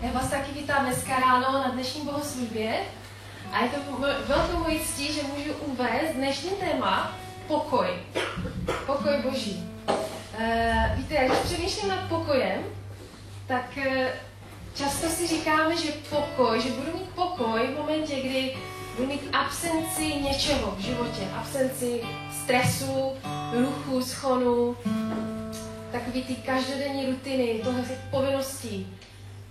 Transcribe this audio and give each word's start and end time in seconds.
Já 0.00 0.12
vás 0.12 0.30
taky 0.30 0.52
vítám 0.52 0.84
dneska 0.84 1.20
ráno 1.20 1.52
na 1.52 1.68
dnešní 1.68 2.00
bohoslužbě. 2.00 2.80
A 3.52 3.64
je 3.64 3.70
to 3.70 3.76
velkou 4.26 4.58
mojí 4.58 4.80
ctí, 4.80 5.12
že 5.12 5.22
můžu 5.22 5.52
uvést 5.52 6.14
dnešní 6.14 6.50
téma 6.50 7.16
pokoj. 7.48 7.86
Pokoj 8.86 9.12
Boží. 9.30 9.70
Uh, 9.88 10.96
víte, 10.96 11.14
když 11.24 11.38
přemýšlím 11.38 11.88
nad 11.88 12.08
pokojem, 12.08 12.62
tak 13.46 13.64
uh, 13.76 13.84
často 14.74 15.08
si 15.08 15.26
říkáme, 15.26 15.76
že 15.76 15.92
pokoj, 16.10 16.60
že 16.60 16.70
budu 16.70 16.98
mít 16.98 17.08
pokoj 17.14 17.60
v 17.66 17.78
momentě, 17.78 18.20
kdy 18.20 18.56
budu 18.96 19.08
mít 19.08 19.28
absenci 19.32 20.14
něčeho 20.14 20.70
v 20.70 20.80
životě, 20.80 21.28
absenci 21.38 22.00
stresu, 22.42 23.12
ruchu, 23.52 24.02
schonu, 24.02 24.76
takový 25.92 26.22
ty 26.22 26.34
každodenní 26.34 27.06
rutiny, 27.06 27.60
tohle 27.64 27.82
povinností. 28.10 28.96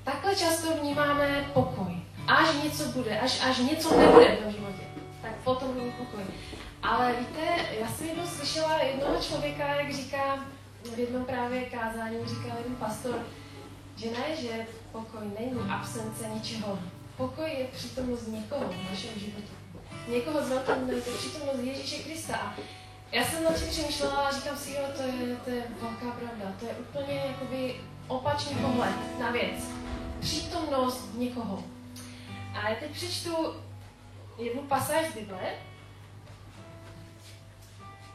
Takhle 0.05 0.35
často 0.35 0.77
vnímáme 0.77 1.45
pokoj. 1.53 1.95
Až 2.27 2.47
něco 2.63 2.83
bude, 2.83 3.19
až, 3.19 3.41
až 3.49 3.57
něco 3.57 3.99
nebude 3.99 4.35
v 4.35 4.43
tom 4.43 4.51
životě, 4.51 4.83
tak 5.21 5.31
potom 5.43 5.73
budu 5.73 5.91
pokoj. 5.91 6.23
Ale 6.83 7.13
víte, 7.19 7.41
já 7.79 7.87
jsem 7.87 8.07
jednou 8.07 8.27
slyšela 8.27 8.79
jednoho 8.79 9.21
člověka, 9.21 9.67
jak 9.67 9.93
říká, 9.93 10.45
v 10.95 10.99
jednom 10.99 11.25
právě 11.25 11.61
kázání 11.61 12.17
říkal 12.25 12.57
jeden 12.57 12.75
pastor, 12.75 13.15
že 13.95 14.11
ne, 14.11 14.35
že 14.41 14.67
pokoj 14.91 15.21
není 15.39 15.71
absence 15.71 16.27
ničeho. 16.33 16.79
Pokoj 17.17 17.49
je 17.49 17.65
přítomnost 17.65 18.27
někoho 18.27 18.65
v 18.67 18.91
našem 18.91 19.19
životě. 19.19 19.53
Někoho 20.07 20.45
z 20.45 20.49
velkým 20.49 20.89
je 20.89 21.01
přítomnost 21.01 21.59
Ježíše 21.61 22.03
Krista. 22.03 22.35
A 22.35 22.53
já 23.11 23.25
jsem 23.25 23.43
na 23.43 23.53
tím 23.53 23.69
přemýšlela 23.69 24.13
a 24.13 24.31
říkám 24.31 24.57
si, 24.57 24.71
jo, 24.71 24.83
to 24.97 25.01
je, 25.01 25.35
to 25.35 25.49
je 25.49 25.63
velká 25.81 26.17
pravda. 26.19 26.55
To 26.59 26.65
je 26.65 26.71
úplně 26.73 27.23
jakoby 27.27 27.75
opačný 28.07 28.55
pohled 28.55 29.19
na 29.19 29.31
věc. 29.31 29.74
Přítomnost 30.19 31.09
někoho. 31.17 31.63
A 32.53 32.69
já 32.69 32.75
teď 32.75 32.91
přečtu 32.91 33.35
jednu 34.37 34.61
pasáž 34.61 35.05
z 35.11 35.13
Bible, 35.13 35.49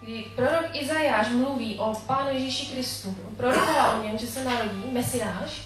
kdy 0.02 0.24
prorok 0.36 0.64
Izajáš 0.72 1.28
mluví 1.28 1.78
o 1.78 1.94
Pánu 2.06 2.30
Ježíši 2.30 2.66
Kristu. 2.66 3.16
Prorokoval 3.36 4.00
o 4.00 4.02
něm, 4.04 4.18
že 4.18 4.26
se 4.26 4.44
narodí 4.44 4.82
Mesiáš. 4.92 5.62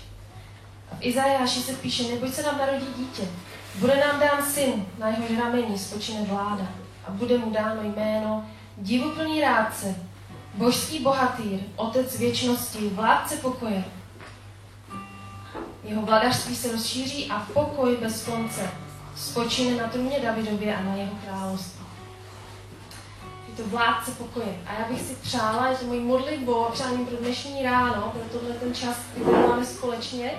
A 0.92 0.96
v 0.96 0.98
Izajáši 1.00 1.60
se 1.60 1.72
píše, 1.72 2.02
neboť 2.02 2.34
se 2.34 2.42
nám 2.42 2.58
narodí 2.58 2.86
dítě. 2.96 3.28
Bude 3.74 3.96
nám 3.96 4.20
dán 4.20 4.46
syn, 4.46 4.86
na 4.98 5.08
jeho 5.08 5.41
rameni 5.41 5.78
spočine 5.78 6.22
vláda. 6.22 6.66
A 7.06 7.10
bude 7.10 7.38
mu 7.38 7.50
dáno 7.50 7.82
jméno 7.82 8.46
divuplný 8.76 9.41
rádce, 9.41 9.96
božský 10.54 10.98
bohatýr, 10.98 11.60
otec 11.76 12.19
věčnosti, 12.19 12.88
vládce 12.88 13.36
pokoje. 13.36 13.84
Jeho 15.84 16.02
vladařství 16.02 16.56
se 16.56 16.72
rozšíří 16.72 17.30
a 17.30 17.46
pokoj 17.54 17.96
bez 17.96 18.24
konce 18.24 18.70
spočine 19.16 19.82
na 19.82 19.88
trůně 19.88 20.20
Davidově 20.20 20.76
a 20.76 20.82
na 20.82 20.94
jeho 20.94 21.12
království. 21.24 21.84
Je 23.48 23.54
to 23.56 23.68
vládce 23.68 24.10
pokoje. 24.10 24.60
A 24.66 24.72
já 24.72 24.88
bych 24.88 25.00
si 25.00 25.14
přála, 25.14 25.68
je 25.68 25.76
to 25.76 25.86
mojí 25.86 26.00
modlitbou 26.00 26.66
a 26.66 26.70
přáním 26.70 27.06
pro 27.06 27.16
dnešní 27.16 27.62
ráno, 27.62 28.12
pro 28.12 28.38
tohle 28.38 28.54
ten 28.54 28.74
čas, 28.74 28.96
který 29.10 29.24
máme 29.26 29.64
společně, 29.64 30.30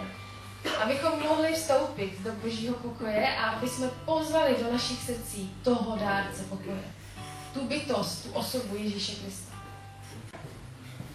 abychom 0.84 1.12
mohli 1.20 1.54
vstoupit 1.54 2.22
do 2.24 2.32
božího 2.32 2.76
pokoje 2.76 3.36
a 3.38 3.50
aby 3.50 3.70
jsme 3.70 3.88
pozvali 4.06 4.56
do 4.64 4.72
našich 4.72 5.04
srdcí 5.04 5.52
toho 5.64 5.98
dárce 5.98 6.44
pokoje 6.44 6.96
tu 7.56 7.68
bytost, 7.68 8.24
tu 8.24 8.32
osobu 8.32 8.76
Ježíše 8.76 9.12
Krista. 9.12 9.56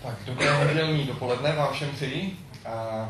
Tak, 0.02 0.14
dobré 0.26 0.64
nedělní 0.64 1.06
dopoledne 1.06 1.52
vám 1.52 1.72
všem 1.72 1.90
přeji. 1.90 2.36
A 2.66 3.08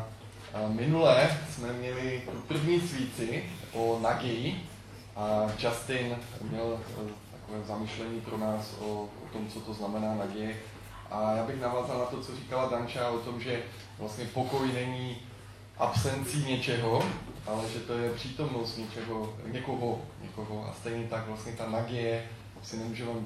minule 0.67 1.37
jsme 1.51 1.73
měli 1.73 2.21
první 2.47 2.81
svíci 2.81 3.43
o 3.73 3.99
naději 4.01 4.63
a 5.15 5.47
Justin 5.59 6.15
měl 6.41 6.79
e, 6.79 7.11
takové 7.31 7.63
zamýšlení 7.67 8.21
pro 8.21 8.37
nás 8.37 8.75
o, 8.79 8.85
o 8.85 9.27
tom, 9.33 9.47
co 9.47 9.59
to 9.59 9.73
znamená 9.73 10.15
naděje. 10.15 10.55
A 11.11 11.31
já 11.31 11.43
bych 11.43 11.61
navázal 11.61 11.99
na 11.99 12.05
to, 12.05 12.21
co 12.21 12.35
říkala 12.35 12.69
Danča 12.69 13.09
o 13.09 13.17
tom, 13.19 13.41
že 13.41 13.63
vlastně 13.99 14.25
pokoj 14.25 14.73
není 14.73 15.17
absencí 15.77 16.45
něčeho, 16.45 17.03
ale 17.47 17.69
že 17.73 17.79
to 17.79 17.93
je 17.93 18.13
přítomnost 18.13 18.77
něčeho, 18.77 19.33
někoho, 19.51 20.01
někoho. 20.21 20.65
A 20.69 20.73
stejně 20.73 21.07
tak 21.07 21.27
vlastně 21.27 21.51
ta 21.51 21.69
naděje 21.69 22.25
si 22.63 22.77
nemůžeme 22.77 23.11
uh, 23.11 23.25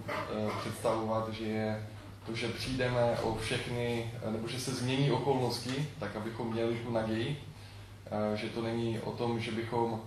představovat, 0.61 1.29
že 1.29 1.43
je 1.43 1.87
to, 2.25 2.35
že 2.35 2.47
přijdeme 2.47 3.17
o 3.23 3.35
všechny, 3.35 4.11
eh, 4.23 4.31
nebo 4.31 4.47
že 4.47 4.59
se 4.59 4.71
změní 4.71 5.11
okolnosti, 5.11 5.89
tak 5.99 6.15
abychom 6.15 6.53
měli 6.53 6.75
tu 6.75 6.91
naději, 6.91 7.43
uh, 8.11 8.35
že 8.35 8.49
to 8.49 8.61
není 8.61 8.99
o 8.99 9.11
tom, 9.11 9.39
že 9.39 9.51
bychom 9.51 9.91
uh, 9.91 9.99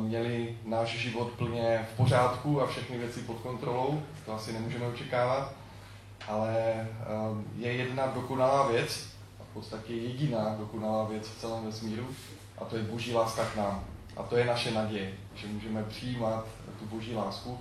měli 0.00 0.58
náš 0.64 0.98
život 0.98 1.28
plně 1.28 1.86
v 1.92 1.96
pořádku 1.96 2.62
a 2.62 2.66
všechny 2.66 2.98
věci 2.98 3.20
pod 3.20 3.36
kontrolou, 3.40 4.02
to 4.26 4.34
asi 4.34 4.52
nemůžeme 4.52 4.86
očekávat, 4.86 5.52
ale 6.28 6.86
je 7.56 7.72
jedna 7.72 8.06
dokonalá 8.06 8.68
věc, 8.68 9.06
a 9.40 9.42
v 9.50 9.54
podstatě 9.54 9.94
jediná 9.94 10.56
dokonalá 10.58 11.04
věc 11.04 11.28
v 11.28 11.40
celém 11.40 11.64
vesmíru, 11.64 12.06
a 12.58 12.64
to 12.64 12.76
je 12.76 12.82
boží 12.82 13.14
láska 13.14 13.44
k 13.44 13.56
nám. 13.56 13.84
A 14.16 14.22
to 14.22 14.36
je 14.36 14.44
naše 14.44 14.70
naděje, 14.70 15.14
že 15.34 15.46
můžeme 15.46 15.82
přijímat 15.82 16.46
tu 16.78 16.86
boží 16.86 17.14
lásku 17.14 17.58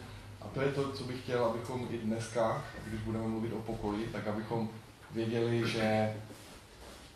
to 0.53 0.61
je 0.61 0.71
to, 0.71 0.91
co 0.91 1.03
bych 1.03 1.21
chtěl, 1.21 1.45
abychom 1.45 1.87
i 1.91 1.97
dneska, 1.97 2.63
když 2.87 3.01
budeme 3.01 3.27
mluvit 3.27 3.53
o 3.53 3.61
pokoji, 3.61 4.07
tak 4.07 4.27
abychom 4.27 4.69
věděli, 5.11 5.69
že 5.69 6.15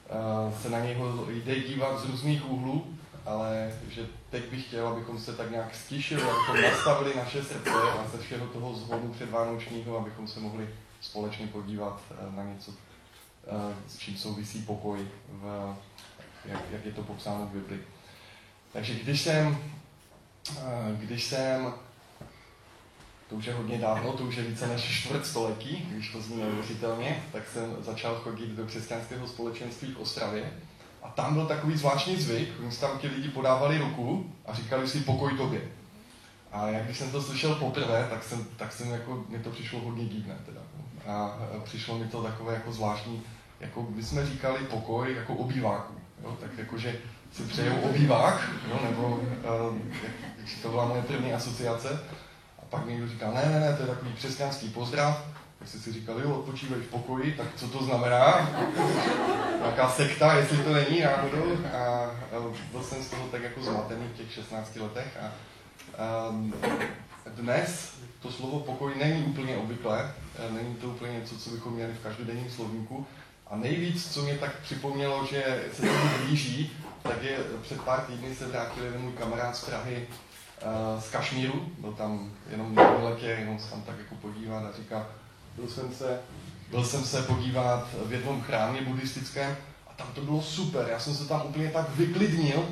uh, 0.09 0.53
se 0.61 0.69
na 0.69 0.79
něho 0.79 1.25
jde 1.29 1.59
dívat 1.59 1.99
z 1.99 2.05
různých 2.05 2.49
úhlů, 2.49 2.97
ale 3.25 3.73
že 3.89 4.07
teď 4.29 4.49
bych 4.49 4.67
chtěl, 4.67 4.87
abychom 4.87 5.19
se 5.19 5.33
tak 5.33 5.51
nějak 5.51 5.75
stišili, 5.75 6.21
abychom 6.21 6.61
nastavili 6.61 7.15
naše 7.15 7.43
srdce 7.43 7.71
a 7.71 8.07
ze 8.11 8.17
všeho 8.17 8.47
toho 8.47 8.75
zvodu 8.75 9.07
předvánočního, 9.07 9.97
abychom 9.97 10.27
se 10.27 10.39
mohli 10.39 10.69
společně 11.01 11.47
podívat 11.47 12.01
uh, 12.11 12.35
na 12.35 12.43
něco, 12.43 12.71
uh, 12.71 12.75
s 13.87 13.97
čím 13.97 14.17
souvisí 14.17 14.61
pokoj, 14.61 15.07
v, 15.29 15.75
jak, 16.45 16.61
jak 16.71 16.85
je 16.85 16.91
to 16.91 17.03
popsáno 17.03 17.45
v 17.45 17.49
Bibli. 17.49 17.79
Takže 18.73 18.93
když 18.93 19.21
jsem, 19.21 19.57
když 20.99 21.23
jsem 21.23 21.73
to 23.29 23.35
už 23.35 23.45
je 23.45 23.53
hodně 23.53 23.77
dávno, 23.77 24.11
to 24.11 24.23
už 24.23 24.35
je 24.35 24.43
více 24.43 24.67
než 24.67 24.81
čtvrt 24.83 25.25
století, 25.25 25.87
když 25.91 26.11
to 26.11 26.21
zní 26.21 26.37
neuvěřitelně, 26.37 27.23
tak 27.31 27.43
jsem 27.53 27.75
začal 27.79 28.15
chodit 28.15 28.49
do 28.49 28.65
křesťanského 28.65 29.27
společenství 29.27 29.91
v 29.91 29.97
Ostravě. 29.97 30.53
A 31.03 31.09
tam 31.09 31.33
byl 31.33 31.45
takový 31.45 31.77
zvláštní 31.77 32.17
zvyk, 32.17 32.49
oni 32.59 32.75
tam 32.75 32.99
ti 32.99 33.07
lidi 33.07 33.29
podávali 33.29 33.77
ruku 33.77 34.33
a 34.45 34.53
říkali 34.53 34.87
si 34.87 34.99
pokoj 34.99 35.37
tobě. 35.37 35.61
A 36.51 36.67
jak 36.67 36.85
když 36.85 36.97
jsem 36.97 37.11
to 37.11 37.21
slyšel 37.21 37.55
poprvé, 37.55 38.07
tak 38.09 38.23
jsem, 38.23 38.45
tak 38.57 38.73
jsem 38.73 38.91
jako, 38.91 39.25
mi 39.29 39.39
to 39.39 39.49
přišlo 39.49 39.79
hodně 39.79 40.05
divné 40.05 40.35
teda. 40.45 40.61
A 41.07 41.39
přišlo 41.63 41.99
mi 41.99 42.07
to 42.07 42.23
takové 42.23 42.53
jako 42.53 42.73
zvláštní, 42.73 43.21
jako 43.59 43.87
my 43.89 44.03
jsme 44.03 44.25
říkali 44.25 44.59
pokoj 44.59 45.15
jako 45.15 45.33
obýváku. 45.33 45.93
Jo? 46.23 46.37
Tak 46.41 46.57
jakože 46.57 46.95
si 47.31 47.43
přejou 47.43 47.75
obývák, 47.75 48.49
jo? 48.69 48.79
nebo 48.83 49.07
uh, 49.07 49.77
to 50.61 50.69
byla 50.69 50.85
moje 50.85 51.01
první 51.01 51.33
asociace 51.33 51.99
pak 52.69 52.85
někdo 52.85 53.07
říká, 53.07 53.31
ne, 53.31 53.45
ne, 53.45 53.59
ne, 53.59 53.73
to 53.73 53.81
je 53.81 53.87
takový 53.87 54.13
křesťanský 54.13 54.69
pozdrav, 54.69 55.25
tak 55.59 55.67
jsi 55.67 55.79
si 55.79 55.93
říkal, 55.93 56.19
jo, 56.19 56.35
odpočívají 56.35 56.81
v 56.83 56.87
pokoji, 56.87 57.31
tak 57.31 57.47
co 57.55 57.67
to 57.67 57.83
znamená? 57.83 58.49
Nějaká 59.61 59.89
sekta, 59.89 60.33
jestli 60.33 60.57
to 60.57 60.73
není 60.73 61.01
náhodou. 61.01 61.57
A 61.73 62.11
byl 62.71 62.83
jsem 62.83 63.03
z 63.03 63.09
toho 63.09 63.27
tak 63.27 63.43
jako 63.43 63.63
zmatený 63.63 64.07
v 64.07 64.17
těch 64.17 64.31
16 64.31 64.75
letech. 64.75 65.17
A, 65.21 65.31
um, 66.29 66.53
dnes 67.35 67.93
to 68.21 68.31
slovo 68.31 68.59
pokoj 68.59 68.93
není 68.95 69.23
úplně 69.23 69.57
obvyklé, 69.57 70.13
není 70.49 70.75
to 70.75 70.87
úplně 70.87 71.13
něco, 71.13 71.37
co 71.37 71.49
bychom 71.49 71.73
měli 71.73 71.93
v 71.93 72.03
každodenním 72.03 72.51
slovníku. 72.51 73.07
A 73.47 73.55
nejvíc, 73.55 74.13
co 74.13 74.21
mě 74.21 74.37
tak 74.37 74.59
připomnělo, 74.59 75.25
že 75.25 75.63
se 75.73 75.81
to 75.81 75.93
blíží, 76.25 76.71
tak 77.03 77.23
je 77.23 77.37
před 77.61 77.81
pár 77.81 78.01
týdny 78.01 78.35
se 78.35 78.47
vrátil 78.47 78.83
jeden 78.83 79.01
můj 79.01 79.11
kamarád 79.11 79.55
z 79.55 79.65
Prahy 79.65 80.07
z 80.99 81.09
Kašmíru, 81.09 81.71
byl 81.77 81.91
tam 81.91 82.31
jenom 82.51 82.75
na 82.75 82.91
letě, 83.03 83.25
jenom 83.25 83.59
se 83.59 83.69
tam 83.69 83.81
tak 83.81 83.95
jako 83.99 84.15
podívat 84.15 84.65
a 84.65 84.77
říká, 84.77 85.07
byl 85.55 85.67
jsem 85.67 85.93
se, 85.93 86.19
byl 86.71 86.85
jsem 86.85 87.05
se 87.05 87.21
podívat 87.21 87.87
v 88.05 88.13
jednom 88.13 88.41
chrámě 88.41 88.81
buddhistickém 88.81 89.55
a 89.87 89.93
tam 89.93 90.07
to 90.15 90.21
bylo 90.21 90.41
super, 90.41 90.87
já 90.89 90.99
jsem 90.99 91.15
se 91.15 91.27
tam 91.27 91.41
úplně 91.45 91.69
tak 91.69 91.95
vyklidnil 91.95 92.65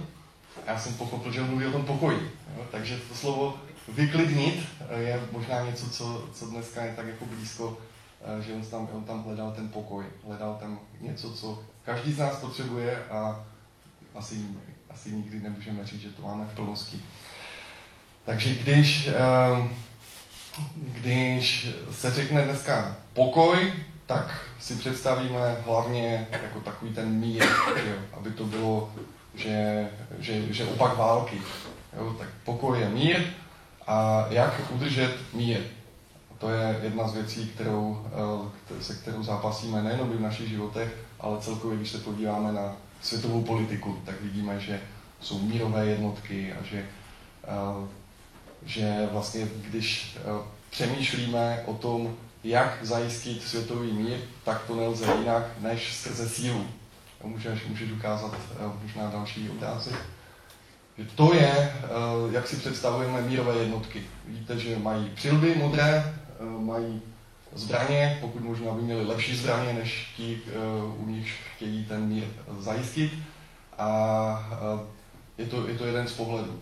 a 0.68 0.72
já 0.72 0.80
jsem 0.80 0.94
pochopil, 0.94 1.32
že 1.32 1.42
mluví 1.42 1.66
o 1.66 1.72
tom 1.72 1.86
pokoji. 1.86 2.32
Jo? 2.58 2.66
Takže 2.72 2.98
to 2.98 3.16
slovo 3.16 3.58
vyklidnit 3.88 4.66
je 4.98 5.22
možná 5.32 5.62
něco, 5.62 5.90
co, 5.90 6.30
co 6.34 6.46
dneska 6.46 6.86
je 6.86 6.94
tak 6.96 7.08
jako 7.08 7.26
blízko, 7.26 7.78
eh, 8.22 8.42
že 8.42 8.54
on 8.54 8.66
tam, 8.66 8.90
on 8.94 9.04
tam 9.04 9.24
hledal 9.24 9.52
ten 9.52 9.70
pokoj, 9.70 10.06
hledal 10.28 10.58
tam 10.60 10.80
něco, 11.02 11.34
co 11.34 11.64
každý 11.84 12.14
z 12.14 12.18
nás 12.18 12.40
potřebuje 12.40 13.06
a 13.06 13.46
asi, 14.16 14.46
asi 14.90 15.12
nikdy 15.12 15.40
nemůžeme 15.40 15.86
říct, 15.86 16.02
že 16.02 16.10
to 16.10 16.22
máme 16.22 16.46
v 16.46 16.56
plnosti. 16.56 17.02
Takže 18.26 18.56
když, 18.56 19.08
ehm, 19.08 19.70
když 20.78 21.68
se 21.92 22.12
řekne 22.12 22.42
dneska 22.42 22.96
pokoj, 23.14 23.74
tak 24.06 24.46
si 24.60 24.76
představíme 24.76 25.56
hlavně 25.66 26.28
jako 26.32 26.60
takový 26.60 26.94
ten 26.94 27.10
mír, 27.10 27.44
jo, 27.86 27.96
aby 28.14 28.32
to 28.32 28.44
bylo 28.44 28.92
že, 29.36 29.90
že, 30.20 30.54
že 30.54 30.66
opak 30.66 30.98
války. 30.98 31.42
Jo? 31.98 32.16
Tak 32.20 32.28
pokoj 32.44 32.80
je 32.80 32.90
mír 32.90 33.24
a 33.88 34.26
jak 34.30 34.62
udržet 34.72 35.18
mír. 35.34 35.60
To 36.38 36.50
je 36.50 36.80
jedna 36.84 37.08
z 37.08 37.14
věcí, 37.14 37.48
kterou, 37.48 38.06
eh, 38.80 38.84
se 38.84 38.96
kterou 38.96 39.24
zápasíme 39.24 39.84
nejenom 39.84 40.10
v 40.10 40.22
našich 40.22 40.50
životech, 40.50 40.96
ale 41.20 41.42
celkově, 41.42 41.78
když 41.78 41.92
se 41.92 41.98
podíváme 41.98 42.52
na 42.52 42.76
světovou 43.02 43.44
politiku, 43.44 44.02
tak 44.06 44.22
vidíme, 44.22 44.60
že 44.60 44.80
jsou 45.22 45.40
mírové 45.40 45.86
jednotky 45.86 46.54
a 46.54 46.64
že, 46.64 46.86
eh, 47.44 47.88
že 48.66 49.10
vlastně, 49.12 49.48
když 49.70 50.18
eh, 50.18 50.22
přemýšlíme 50.70 51.64
o 51.66 51.74
tom, 51.74 52.16
jak 52.44 52.78
zajistit 52.82 53.44
světový 53.44 53.92
mír, 53.92 54.18
tak 54.44 54.64
to 54.68 54.76
nelze 54.76 55.06
jinak 55.20 55.44
než 55.60 55.96
skrze 55.96 56.30
sílu. 56.30 56.68
Můžeš, 57.24 57.66
můžeš 57.66 57.92
ukázat 57.92 58.38
možná 58.84 59.10
další 59.10 59.50
otázky? 59.50 59.96
Že 60.98 61.06
to 61.16 61.34
je, 61.34 61.74
jak 62.32 62.48
si 62.48 62.56
představujeme 62.56 63.22
mírové 63.22 63.58
jednotky. 63.58 64.04
Víte, 64.28 64.60
že 64.60 64.80
mají 64.80 65.12
přilby 65.16 65.56
modré, 65.56 66.16
mají 66.60 67.02
zbraně, 67.56 68.18
pokud 68.22 68.44
možná 68.44 68.72
by 68.72 68.82
měli 68.82 69.06
lepší 69.06 69.36
zbraně, 69.36 69.74
než 69.74 70.14
ti, 70.18 70.42
eh, 70.48 70.52
u 70.98 71.10
nich 71.10 71.34
chtějí 71.56 71.86
ten 71.86 72.06
mír 72.06 72.24
zajistit. 72.60 73.12
A 73.78 74.50
eh, 74.52 74.86
je 75.38 75.46
to, 75.46 75.68
je 75.68 75.78
to 75.78 75.86
jeden 75.86 76.08
z 76.08 76.14
pohledů. 76.14 76.60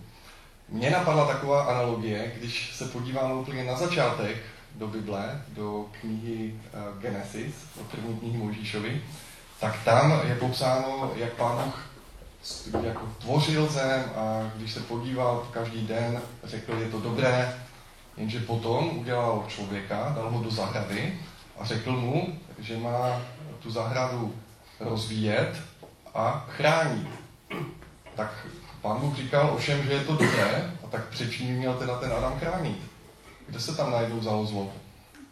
Mně 0.73 0.89
napadla 0.89 1.27
taková 1.27 1.63
analogie, 1.63 2.31
když 2.37 2.75
se 2.75 2.85
podíváme 2.85 3.33
úplně 3.33 3.63
na 3.63 3.75
začátek 3.75 4.37
do 4.75 4.87
Bible, 4.87 5.41
do 5.47 5.85
knihy 6.01 6.53
eh, 6.53 6.77
Genesis, 7.01 7.55
do 7.77 7.83
první 7.83 8.19
knihy 8.19 8.37
Mojžíšovi, 8.37 9.01
tak 9.59 9.83
tam 9.85 10.21
je 10.27 10.35
popsáno, 10.35 11.11
jak 11.15 11.33
pán 11.33 11.63
Bůh 11.63 11.89
jako 12.83 13.07
tvořil 13.19 13.67
zem 13.67 14.03
a 14.15 14.51
když 14.55 14.71
se 14.71 14.79
podíval 14.79 15.47
každý 15.51 15.87
den, 15.87 16.21
řekl, 16.43 16.73
je 16.73 16.89
to 16.89 16.99
dobré, 16.99 17.53
Jenže 18.17 18.39
potom 18.39 18.97
udělal 18.97 19.45
člověka, 19.47 20.13
dal 20.15 20.29
ho 20.29 20.43
do 20.43 20.51
zahrady 20.51 21.19
a 21.59 21.65
řekl 21.65 21.91
mu, 21.91 22.39
že 22.59 22.77
má 22.77 23.21
tu 23.59 23.71
zahradu 23.71 24.35
rozvíjet 24.79 25.61
a 26.13 26.45
chránit. 26.49 27.07
Tak 28.15 28.47
pán 28.83 28.99
Bůh 28.99 29.15
říkal 29.15 29.49
ovšem, 29.53 29.83
že 29.83 29.93
je 29.93 29.99
to 29.99 30.11
dobré, 30.11 30.71
a 30.83 30.87
tak 30.87 31.07
přečím 31.07 31.55
měl 31.55 31.73
teda 31.73 31.99
ten 31.99 32.13
Adam 32.13 32.39
chránit. 32.39 32.77
Kde 33.47 33.59
se 33.59 33.75
tam 33.75 33.91
najednou 33.91 34.19
vzalo 34.19 34.45
zlo? 34.45 34.73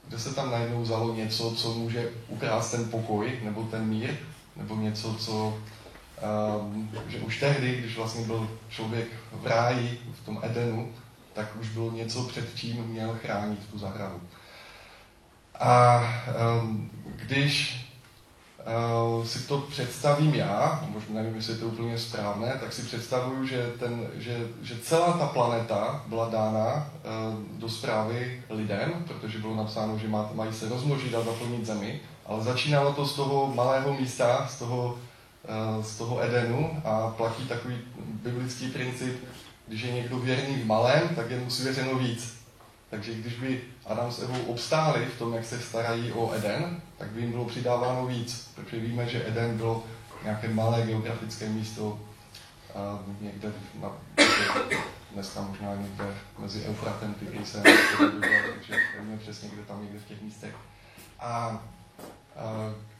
Kde 0.07 0.19
se 0.19 0.33
tam 0.35 0.51
najednou 0.51 0.81
vzalo 0.81 1.15
něco, 1.15 1.51
co 1.55 1.73
může 1.73 2.09
ukrást 2.27 2.71
ten 2.71 2.89
pokoj, 2.89 3.39
nebo 3.43 3.63
ten 3.63 3.85
mír, 3.85 4.15
nebo 4.55 4.75
něco, 4.75 5.15
co, 5.15 5.57
um, 6.61 6.91
že 7.07 7.19
už 7.19 7.39
tehdy, 7.39 7.75
když 7.75 7.97
vlastně 7.97 8.25
byl 8.25 8.49
člověk 8.69 9.07
v 9.31 9.47
ráji, 9.47 10.01
v 10.21 10.25
tom 10.25 10.39
Edenu, 10.43 10.93
tak 11.33 11.47
už 11.61 11.69
bylo 11.69 11.91
něco, 11.91 12.23
před 12.23 12.55
čím 12.55 12.83
měl 12.83 13.17
chránit 13.21 13.59
tu 13.71 13.77
zahradu. 13.77 14.21
A 15.59 16.03
um, 16.61 16.91
když 17.15 17.80
si 19.23 19.39
to 19.39 19.57
představím 19.57 20.35
já, 20.35 20.85
možná 20.89 21.13
nevím, 21.13 21.35
jestli 21.35 21.53
je 21.53 21.59
to 21.59 21.67
úplně 21.67 21.97
správné, 21.97 22.57
tak 22.59 22.73
si 22.73 22.81
představuju, 22.81 23.47
že, 23.47 23.71
ten, 23.79 24.07
že, 24.17 24.47
že 24.61 24.75
celá 24.83 25.13
ta 25.13 25.27
planeta 25.27 26.03
byla 26.07 26.29
dána 26.29 26.73
uh, 26.73 27.59
do 27.59 27.69
zprávy 27.69 28.43
lidem, 28.49 29.05
protože 29.07 29.39
bylo 29.39 29.55
napsáno, 29.55 29.97
že 29.97 30.07
má, 30.07 30.29
mají 30.33 30.53
se 30.53 30.69
rozmnožit 30.69 31.15
a 31.15 31.21
zaplnit 31.21 31.65
zemi, 31.65 32.01
ale 32.25 32.43
začínalo 32.43 32.93
to 32.93 33.05
z 33.05 33.15
toho 33.15 33.53
malého 33.55 33.93
místa, 33.93 34.47
z 34.49 34.59
toho, 34.59 34.99
uh, 35.77 35.83
z 35.83 35.97
toho 35.97 36.23
Edenu 36.23 36.81
a 36.85 37.09
platí 37.17 37.47
takový 37.47 37.77
biblický 37.97 38.67
princip, 38.67 39.23
když 39.67 39.81
je 39.81 39.91
někdo 39.91 40.19
věrný 40.19 40.55
v 40.55 40.65
malém, 40.65 41.09
tak 41.15 41.31
je 41.31 41.39
mu 41.39 41.49
svěřeno 41.49 41.95
víc. 41.95 42.41
Takže 42.89 43.13
když 43.13 43.33
by 43.33 43.61
Adam 43.91 44.11
s 44.11 44.19
Evou 44.19 44.41
obstáli 44.43 45.05
v 45.05 45.19
tom, 45.19 45.33
jak 45.33 45.45
se 45.45 45.59
starají 45.59 46.11
o 46.11 46.33
Eden, 46.33 46.81
tak 46.97 47.09
by 47.09 47.21
jim 47.21 47.31
bylo 47.31 47.45
přidáváno 47.45 48.07
víc, 48.07 48.51
protože 48.55 48.79
víme, 48.79 49.09
že 49.09 49.27
Eden 49.27 49.57
bylo 49.57 49.83
nějaké 50.23 50.47
malé 50.47 50.81
geografické 50.81 51.49
místo 51.49 51.99
někde 53.21 53.51
na, 53.81 53.91
dneska 55.13 55.41
možná 55.41 55.75
někde 55.75 56.05
mezi 56.37 56.65
Eufratem, 56.65 57.13
Tigrisem, 57.13 57.63
takže 57.63 58.75
nevíme 58.97 59.17
přesně, 59.17 59.49
kde 59.49 59.63
tam 59.63 59.83
někde 59.83 59.99
v 59.99 60.05
těch 60.05 60.21
místech. 60.21 60.55
A, 61.19 61.29
a 61.29 61.61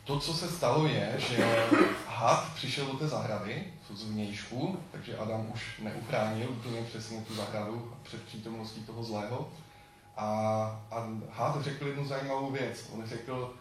to, 0.03 0.19
co 0.19 0.33
se 0.33 0.49
stalo, 0.49 0.87
je, 0.87 1.15
že 1.17 1.65
had 2.07 2.53
přišel 2.55 2.85
do 2.85 2.93
té 2.93 3.07
zahrady, 3.07 3.63
z 3.93 4.03
vnějšku, 4.03 4.77
takže 4.91 5.17
Adam 5.17 5.51
už 5.53 5.79
neuchránil 5.79 6.49
úplně 6.49 6.81
přesně 6.81 7.21
tu 7.21 7.35
zahradu 7.35 7.93
před 8.03 8.21
přítomností 8.23 8.83
toho 8.83 9.03
zlého. 9.03 9.49
A, 10.21 10.27
a 10.91 11.07
had 11.31 11.61
řekl 11.61 11.87
jednu 11.87 12.07
zajímavou 12.07 12.51
věc. 12.51 12.89
On 12.93 13.05
řekl, 13.05 13.53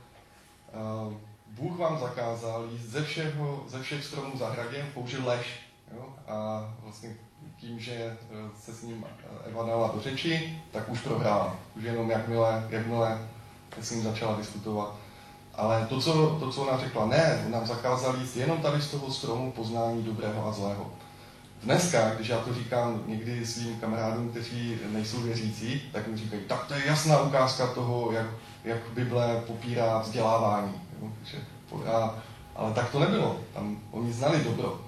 uh, 1.07 1.13
Bůh 1.47 1.79
vám 1.79 1.99
zakázal 1.99 2.65
jíst 2.73 2.83
ze, 2.83 3.05
všeho, 3.05 3.65
ze 3.69 3.83
všech 3.83 4.05
stromů 4.05 4.39
zahradě, 4.39 4.87
použil 4.95 5.27
lež. 5.27 5.61
Jo? 5.95 6.05
A 6.29 6.69
vlastně 6.83 7.17
tím, 7.57 7.81
že 7.81 7.93
eh, 7.93 8.17
se 8.61 8.73
s 8.73 8.83
ním 8.83 9.05
Eva 9.45 9.67
dala 9.67 9.93
do 9.95 10.01
řeči, 10.01 10.63
tak 10.73 10.89
už 10.89 11.01
prohrála. 11.01 11.57
Už 11.77 11.85
jenom 11.85 12.11
jakmile, 12.11 12.67
jakmile 12.69 13.29
s 13.81 13.91
ním 13.91 14.03
začala 14.03 14.37
diskutovat, 14.37 14.95
ale 15.55 15.87
to 15.87 16.01
co, 16.01 16.37
to, 16.41 16.53
co 16.53 16.63
ona 16.63 16.79
řekla, 16.79 17.07
ne, 17.07 17.47
nám 17.49 17.67
zakázali 17.67 18.21
jíst 18.21 18.37
jenom 18.37 18.59
tady 18.59 18.83
z 18.83 18.91
toho 18.91 19.11
stromu 19.13 19.53
poznání 19.53 20.03
dobrého 20.03 20.47
a 20.47 20.53
zlého. 20.53 20.91
Dneska, 21.63 22.15
když 22.15 22.29
já 22.29 22.39
to 22.39 22.55
říkám 22.55 23.03
někdy 23.07 23.47
svým 23.47 23.81
kamarádům, 23.81 24.31
kteří 24.31 24.79
nejsou 24.93 25.21
věřící, 25.21 25.83
tak 25.93 26.07
mi 26.07 26.17
říkají, 26.17 26.43
tak 26.49 26.67
to 26.67 26.75
je 26.75 26.87
jasná 26.87 27.21
ukázka 27.21 27.67
toho, 27.67 28.13
jak, 28.13 28.27
jak 28.65 28.79
Bible 28.95 29.43
popírá 29.47 29.99
vzdělávání. 29.99 30.73
Jo? 31.03 31.09
A, 31.87 32.15
ale 32.57 32.73
tak 32.73 32.91
to 32.91 33.01
nebylo. 33.01 33.41
Tam 33.55 33.79
oni 33.91 34.13
znali 34.13 34.45
dobro. 34.45 34.81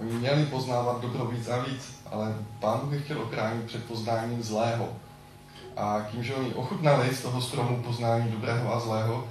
Oni 0.00 0.12
měli 0.12 0.46
poznávat 0.46 1.00
dobro 1.00 1.24
víc 1.24 1.48
a 1.48 1.62
víc, 1.62 2.02
ale 2.10 2.34
pán 2.60 2.80
Bůh 2.80 2.92
je 2.92 3.00
chtěl 3.00 3.22
ochránit 3.22 3.66
před 3.66 3.84
poznáním 3.84 4.42
zlého. 4.42 4.88
A 5.76 6.00
tím, 6.10 6.24
že 6.24 6.34
oni 6.34 6.54
ochutnali 6.54 7.14
z 7.14 7.22
toho 7.22 7.42
stromu 7.42 7.82
poznání 7.82 8.30
dobrého 8.30 8.74
a 8.74 8.80
zlého, 8.80 9.28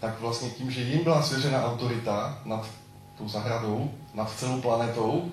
tak 0.00 0.20
vlastně 0.20 0.50
tím, 0.50 0.70
že 0.70 0.80
jim 0.80 1.04
byla 1.04 1.22
svěřena 1.22 1.64
autorita 1.64 2.38
nad 2.44 2.66
tou 3.18 3.28
zahradou, 3.28 3.90
nad 4.14 4.30
celou 4.30 4.60
planetou, 4.60 5.30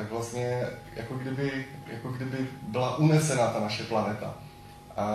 tak 0.00 0.10
vlastně 0.10 0.62
jako 0.96 1.14
kdyby, 1.14 1.64
jako 1.92 2.08
kdyby 2.08 2.46
byla 2.62 2.96
unesena 2.96 3.46
ta 3.46 3.60
naše 3.60 3.84
planeta. 3.84 4.34
A 4.96 5.06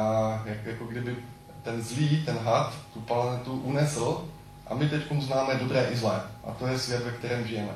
jak, 0.45 0.65
jako 0.65 0.86
kdyby 0.86 1.15
ten 1.63 1.81
zlý, 1.81 2.25
ten 2.25 2.38
had, 2.38 2.74
tu 2.93 3.00
planetu 3.00 3.62
unesl 3.62 4.25
a 4.67 4.74
my 4.74 4.89
teď 4.89 5.01
známe 5.19 5.55
dobré 5.55 5.88
i 5.91 5.98
zlé. 5.98 6.21
A 6.43 6.51
to 6.51 6.67
je 6.67 6.79
svět, 6.79 7.03
ve 7.05 7.12
kterém 7.12 7.48
žijeme. 7.48 7.71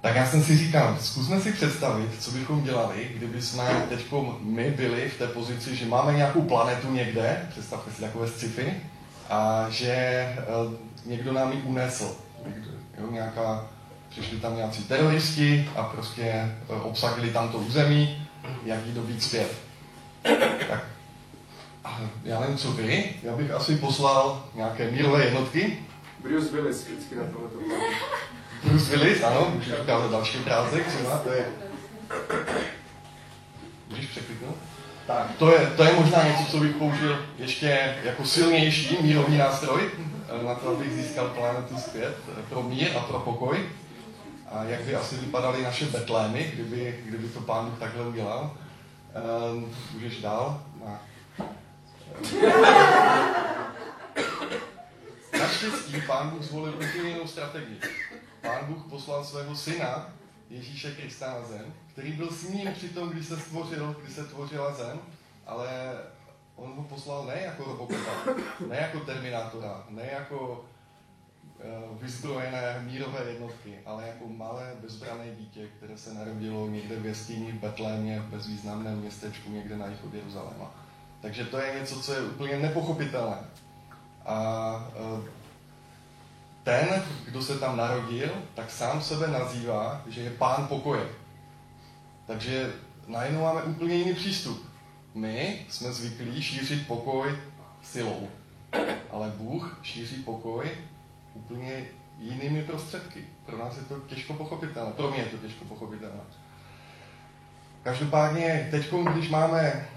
Tak 0.00 0.16
já 0.16 0.26
jsem 0.26 0.42
si 0.42 0.58
říkal, 0.58 0.96
zkusme 1.00 1.40
si 1.40 1.52
představit, 1.52 2.22
co 2.22 2.30
bychom 2.30 2.64
dělali, 2.64 3.10
kdyby 3.16 3.42
jsme 3.42 3.86
teď 3.88 4.12
my 4.40 4.70
byli 4.70 5.08
v 5.08 5.18
té 5.18 5.26
pozici, 5.26 5.76
že 5.76 5.86
máme 5.86 6.12
nějakou 6.12 6.42
planetu 6.42 6.92
někde, 6.92 7.46
představte 7.50 7.90
si 7.90 8.00
takové 8.00 8.28
sci-fi, 8.28 8.80
a 9.30 9.66
že 9.70 9.92
eh, 9.92 10.36
někdo 11.06 11.32
nám 11.32 11.52
ji 11.52 11.62
unesl. 11.62 12.16
Jo, 12.98 13.10
nějaká, 13.10 13.66
přišli 14.14 14.36
tam 14.36 14.56
nějací 14.56 14.84
teroristi 14.84 15.68
a 15.76 15.82
prostě 15.82 16.22
eh, 16.22 16.74
obsadili 16.82 17.30
tam 17.30 17.48
to 17.48 17.58
území, 17.58 18.28
jak 18.64 18.86
ji 18.86 18.92
dobít 18.92 19.22
zpět. 19.22 19.52
Tak 20.68 20.84
já 22.24 22.40
nevím, 22.40 22.58
co 22.58 22.72
vy, 22.72 23.14
já 23.22 23.36
bych 23.36 23.50
asi 23.50 23.76
poslal 23.76 24.44
nějaké 24.54 24.90
mírové 24.90 25.24
jednotky. 25.24 25.78
Bruce 26.18 26.52
Willis 26.52 26.86
vždycky 26.86 27.14
na 27.14 27.22
tohle 27.32 27.48
to 27.48 27.58
Bruce 28.64 28.96
Willis, 28.96 29.22
ano, 29.22 29.52
můžeš 29.54 29.80
ukázat 29.82 30.10
další 30.10 30.38
obrázek 30.38 30.86
třeba, 30.86 31.18
to 31.18 31.32
je... 31.32 31.46
Můžeš 33.88 34.06
překliknout? 34.06 34.56
Tak, 35.06 35.30
to 35.38 35.52
je, 35.52 35.72
to 35.76 35.84
je 35.84 35.92
možná 35.92 36.22
něco, 36.22 36.50
co 36.50 36.58
bych 36.58 36.76
použil 36.76 37.26
ještě 37.38 37.96
jako 38.04 38.24
silnější 38.24 38.98
mírový 39.02 39.38
nástroj, 39.38 39.90
na 40.42 40.54
to, 40.54 40.68
abych 40.68 40.92
získal 40.92 41.28
planetu 41.28 41.78
zpět 41.78 42.16
pro 42.48 42.62
mír 42.62 42.88
a 42.96 43.00
pro 43.00 43.18
pokoj. 43.18 43.58
A 44.54 44.64
jak 44.64 44.84
by 44.84 44.94
asi 44.94 45.16
vypadaly 45.16 45.62
naše 45.62 45.84
betlémy, 45.84 46.50
kdyby, 46.54 47.02
kdyby 47.06 47.28
to 47.28 47.40
pán 47.40 47.76
takhle 47.80 48.06
udělal. 48.06 48.56
Um, 49.52 49.74
můžeš 49.92 50.20
dál? 50.20 50.62
Na. 50.84 51.02
Naštěstí 55.38 56.02
pán 56.06 56.30
Bůh 56.30 56.42
zvolil 56.42 56.74
úplně 56.74 57.08
jinou 57.08 57.26
strategii. 57.26 57.80
Pán 58.42 58.64
Bůh 58.64 58.86
poslal 58.90 59.24
svého 59.24 59.56
syna, 59.56 60.12
Ježíše 60.50 60.94
Krista 60.94 61.30
na 61.30 61.46
zem, 61.46 61.74
který 61.92 62.12
byl 62.12 62.30
s 62.30 62.48
ním 62.48 62.72
při 62.72 62.88
tom, 62.88 63.08
když 63.08 63.26
se 63.26 63.40
stvořil, 63.40 63.96
když 64.02 64.14
se 64.14 64.24
tvořila 64.24 64.74
zem, 64.74 65.00
ale 65.46 65.68
on 66.56 66.72
ho 66.76 66.82
poslal 66.82 67.24
ne 67.24 67.40
jako 67.44 67.64
Robocopa, 67.64 68.10
ne 68.68 68.76
jako 68.76 69.00
Terminátora, 69.00 69.84
ne 69.88 70.10
jako 70.12 70.64
vyzbrojené 72.00 72.80
mírové 72.80 73.24
jednotky, 73.24 73.78
ale 73.86 74.06
jako 74.06 74.28
malé 74.28 74.72
bezbrané 74.82 75.24
dítě, 75.38 75.68
které 75.76 75.98
se 75.98 76.14
narodilo 76.14 76.68
někde 76.68 76.96
v 76.96 77.06
jeskyni 77.06 77.52
v 77.52 77.60
Betlémě, 77.60 78.20
v 78.20 78.30
bezvýznamném 78.30 78.98
městečku 78.98 79.50
někde 79.50 79.76
na 79.76 79.86
od 80.06 80.14
Jeruzaléma. 80.14 80.70
Takže 81.20 81.44
to 81.44 81.58
je 81.58 81.80
něco, 81.80 82.00
co 82.00 82.12
je 82.12 82.22
úplně 82.22 82.58
nepochopitelné. 82.58 83.36
A 84.26 84.90
e, 84.94 85.30
ten, 86.62 87.04
kdo 87.24 87.42
se 87.42 87.58
tam 87.58 87.76
narodil, 87.76 88.30
tak 88.54 88.70
sám 88.70 89.02
sebe 89.02 89.26
nazývá, 89.26 90.02
že 90.06 90.20
je 90.20 90.30
pán 90.30 90.66
pokoje. 90.66 91.08
Takže 92.26 92.72
najednou 93.06 93.42
máme 93.42 93.62
úplně 93.62 93.94
jiný 93.94 94.14
přístup. 94.14 94.66
My 95.14 95.66
jsme 95.68 95.92
zvyklí 95.92 96.42
šířit 96.42 96.86
pokoj 96.86 97.38
silou, 97.82 98.28
ale 99.10 99.32
Bůh 99.36 99.78
šíří 99.82 100.22
pokoj 100.22 100.70
úplně 101.34 101.84
jinými 102.18 102.62
prostředky. 102.62 103.24
Pro 103.46 103.58
nás 103.58 103.76
je 103.76 103.82
to 103.82 104.00
těžko 104.00 104.34
pochopitelné, 104.34 104.92
pro 104.92 105.10
mě 105.10 105.18
je 105.18 105.26
to 105.26 105.36
těžko 105.36 105.64
pochopitelné. 105.64 106.20
Každopádně 107.82 108.68
teď, 108.70 108.92
když 109.12 109.28
máme, 109.28 109.88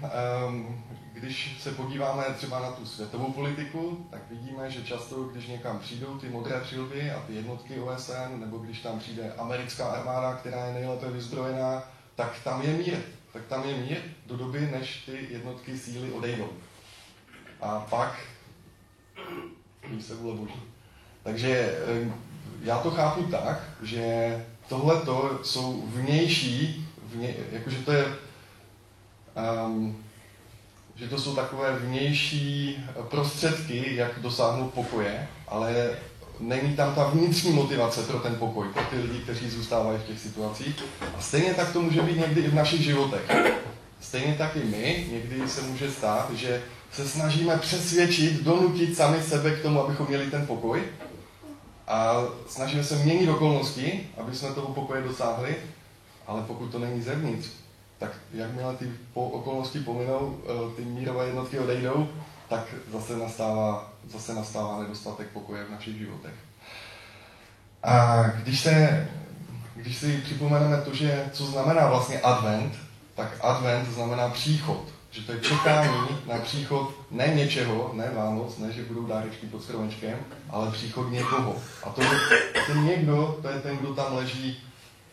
um, 0.48 0.84
když 1.12 1.56
se 1.60 1.72
podíváme 1.72 2.24
třeba 2.24 2.60
na 2.60 2.70
tu 2.70 2.86
světovou 2.86 3.32
politiku, 3.32 4.06
tak 4.10 4.20
vidíme, 4.30 4.70
že 4.70 4.84
často, 4.84 5.24
když 5.24 5.46
někam 5.46 5.78
přijdou 5.78 6.18
ty 6.18 6.28
modré 6.28 6.60
přilby 6.60 7.10
a 7.10 7.20
ty 7.20 7.34
jednotky 7.34 7.80
OSN, 7.80 8.40
nebo 8.40 8.58
když 8.58 8.80
tam 8.80 8.98
přijde 8.98 9.32
americká 9.32 9.86
armáda, 9.86 10.36
která 10.36 10.66
je 10.66 10.74
nejlépe 10.74 11.10
vyzbrojená, 11.10 11.82
tak 12.14 12.40
tam 12.44 12.62
je 12.62 12.74
mír. 12.74 12.98
Tak 13.32 13.46
tam 13.46 13.68
je 13.68 13.76
mír 13.76 13.98
do 14.26 14.36
doby, 14.36 14.60
než 14.60 14.96
ty 15.06 15.26
jednotky 15.30 15.78
síly 15.78 16.12
odejdou. 16.12 16.48
A 17.60 17.80
pak 17.80 18.20
ví 19.90 20.02
se 20.02 20.14
vůle 20.14 20.36
boží. 20.36 20.62
Takže 21.28 21.78
já 22.62 22.78
to 22.78 22.90
chápu 22.90 23.22
tak, 23.22 23.60
že 23.82 24.36
tohle 24.68 25.02
jsou 25.42 25.84
vnější, 25.86 26.88
vně, 27.14 27.34
jakože 27.52 27.76
to 27.76 27.92
je, 27.92 28.04
um, 29.66 30.04
že 30.96 31.08
to 31.08 31.18
jsou 31.18 31.34
takové 31.34 31.78
vnější 31.78 32.78
prostředky, 33.10 33.96
jak 33.96 34.20
dosáhnout 34.20 34.74
pokoje, 34.74 35.28
ale 35.48 35.90
není 36.40 36.76
tam 36.76 36.94
ta 36.94 37.06
vnitřní 37.08 37.50
motivace 37.50 38.02
pro 38.02 38.18
ten 38.18 38.34
pokoj, 38.34 38.68
pro 38.68 38.82
ty 38.82 38.98
lidi, 38.98 39.18
kteří 39.18 39.50
zůstávají 39.50 39.98
v 39.98 40.06
těch 40.06 40.18
situacích. 40.18 40.84
A 41.18 41.20
stejně 41.20 41.54
tak 41.54 41.72
to 41.72 41.82
může 41.82 42.02
být 42.02 42.18
někdy 42.18 42.40
i 42.40 42.48
v 42.48 42.54
našich 42.54 42.80
životech. 42.80 43.30
Stejně 44.00 44.34
tak 44.38 44.56
i 44.56 44.64
my, 44.64 45.06
někdy 45.12 45.48
se 45.48 45.62
může 45.62 45.90
stát, 45.90 46.30
že 46.30 46.62
se 46.92 47.08
snažíme 47.08 47.56
přesvědčit, 47.56 48.42
donutit 48.42 48.96
sami 48.96 49.22
sebe 49.22 49.50
k 49.50 49.62
tomu, 49.62 49.80
abychom 49.80 50.06
měli 50.06 50.30
ten 50.30 50.46
pokoj. 50.46 50.82
A 51.88 52.22
snažíme 52.48 52.84
se 52.84 52.96
měnit 52.96 53.28
okolnosti, 53.28 54.10
aby 54.16 54.36
jsme 54.36 54.52
toho 54.52 54.74
pokoje 54.74 55.02
dosáhli, 55.02 55.56
ale 56.26 56.42
pokud 56.42 56.66
to 56.66 56.78
není 56.78 57.02
zevnitř, 57.02 57.48
tak 57.98 58.10
jakmile 58.32 58.76
ty 58.76 58.92
po 59.14 59.28
okolnosti 59.28 59.80
pominou, 59.80 60.38
eh, 60.44 60.76
ty 60.76 60.82
mírové 60.84 61.26
jednotky 61.26 61.58
odejdou, 61.58 62.08
tak 62.48 62.74
zase 62.92 63.16
nastává, 63.16 63.92
zase 64.10 64.34
nastává 64.34 64.82
nedostatek 64.82 65.28
pokoje 65.28 65.64
v 65.64 65.70
našich 65.70 65.98
životech. 65.98 66.34
A 67.82 68.22
když, 68.22 68.60
se, 68.60 69.08
když 69.74 69.96
si 69.96 70.18
připomeneme 70.18 70.76
to, 70.76 70.94
že 70.94 71.30
co 71.32 71.46
znamená 71.46 71.88
vlastně 71.88 72.20
advent, 72.20 72.74
tak 73.14 73.28
advent 73.40 73.88
znamená 73.88 74.28
příchod. 74.28 74.97
Že 75.10 75.22
to 75.22 75.32
je 75.32 75.40
čekání 75.40 76.08
na 76.26 76.38
příchod 76.38 76.94
ne 77.10 77.26
něčeho, 77.26 77.90
ne 77.94 78.10
Vánoc, 78.14 78.58
ne, 78.58 78.72
že 78.72 78.82
budou 78.82 79.06
dárečky 79.06 79.46
pod 79.46 79.62
stromečkem, 79.62 80.18
ale 80.50 80.70
příchod 80.70 81.10
někoho. 81.10 81.56
A 81.84 81.90
to, 81.90 82.02
ten 82.66 82.84
někdo, 82.84 83.38
to 83.42 83.48
je 83.48 83.60
ten, 83.60 83.76
kdo 83.76 83.94
tam 83.94 84.16
leží 84.16 84.60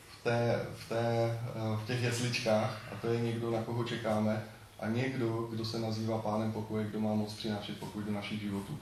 v, 0.08 0.24
té, 0.24 0.66
v, 0.78 0.90
té, 0.90 1.40
eh, 1.56 1.78
v 1.84 1.88
těch 1.88 2.04
jesličkách 2.04 2.82
a 2.92 2.96
to 3.02 3.08
je 3.08 3.22
někdo, 3.22 3.52
na 3.52 3.62
koho 3.62 3.84
čekáme 3.84 4.44
a 4.80 4.88
někdo, 4.88 5.48
kdo 5.52 5.66
se 5.66 5.80
nazývá 5.80 6.18
pánem 6.18 6.52
pokoje, 6.52 6.86
kdo 6.86 7.00
má 7.00 7.14
moc 7.14 7.34
přinášet 7.34 7.80
pokoj 7.80 8.04
do 8.04 8.12
našich 8.12 8.42
životů. 8.42 8.78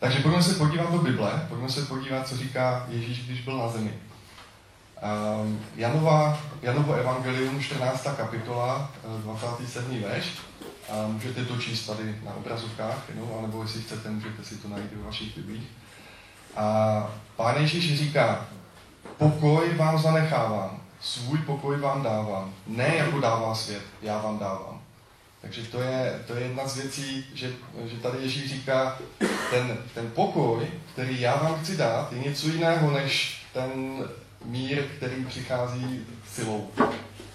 Takže 0.00 0.20
pojďme 0.20 0.42
se 0.42 0.54
podívat 0.54 0.92
do 0.92 0.98
Bible, 0.98 1.46
pojďme 1.48 1.68
se 1.68 1.82
podívat, 1.82 2.28
co 2.28 2.36
říká 2.36 2.86
Ježíš, 2.88 3.26
když 3.26 3.40
byl 3.40 3.58
na 3.58 3.68
zemi. 3.68 3.94
Um, 4.98 5.60
Janova, 5.76 6.38
Janovo 6.62 6.94
evangelium, 6.94 7.60
14. 7.60 8.16
kapitola, 8.16 8.90
27. 9.22 9.96
Eh, 9.96 10.08
verš. 10.08 10.26
A 10.88 11.06
můžete 11.06 11.44
to 11.44 11.56
číst 11.56 11.86
tady 11.86 12.18
na 12.24 12.34
obrazovkách, 12.34 12.96
no, 13.14 13.38
anebo 13.38 13.62
jestli 13.62 13.82
chcete, 13.82 14.10
můžete 14.10 14.44
si 14.44 14.56
to 14.56 14.68
najít 14.68 14.92
v 14.92 15.04
vašich 15.04 15.36
biblích. 15.36 15.68
A 16.56 17.10
pán 17.36 17.56
Ježíš 17.60 17.98
říká, 17.98 18.46
pokoj 19.18 19.74
vám 19.76 19.98
zanechávám, 19.98 20.80
svůj 21.00 21.38
pokoj 21.38 21.76
vám 21.76 22.02
dávám. 22.02 22.52
Ne 22.66 22.96
jako 22.96 23.20
dává 23.20 23.54
svět, 23.54 23.82
já 24.02 24.18
vám 24.18 24.38
dávám. 24.38 24.80
Takže 25.40 25.62
to 25.62 25.80
je, 25.80 26.24
to 26.26 26.34
je 26.34 26.42
jedna 26.42 26.68
z 26.68 26.76
věcí, 26.76 27.24
že, 27.34 27.52
že 27.84 27.96
tady 27.96 28.18
Ježíš 28.22 28.50
říká, 28.50 28.98
ten, 29.50 29.78
ten 29.94 30.10
pokoj, 30.10 30.66
který 30.92 31.20
já 31.20 31.36
vám 31.36 31.60
chci 31.60 31.76
dát, 31.76 32.12
je 32.12 32.18
něco 32.18 32.48
jiného 32.48 32.90
než 32.90 33.42
ten 33.52 34.04
mír, 34.44 34.84
který 34.96 35.24
přichází 35.24 36.06
silou. 36.32 36.70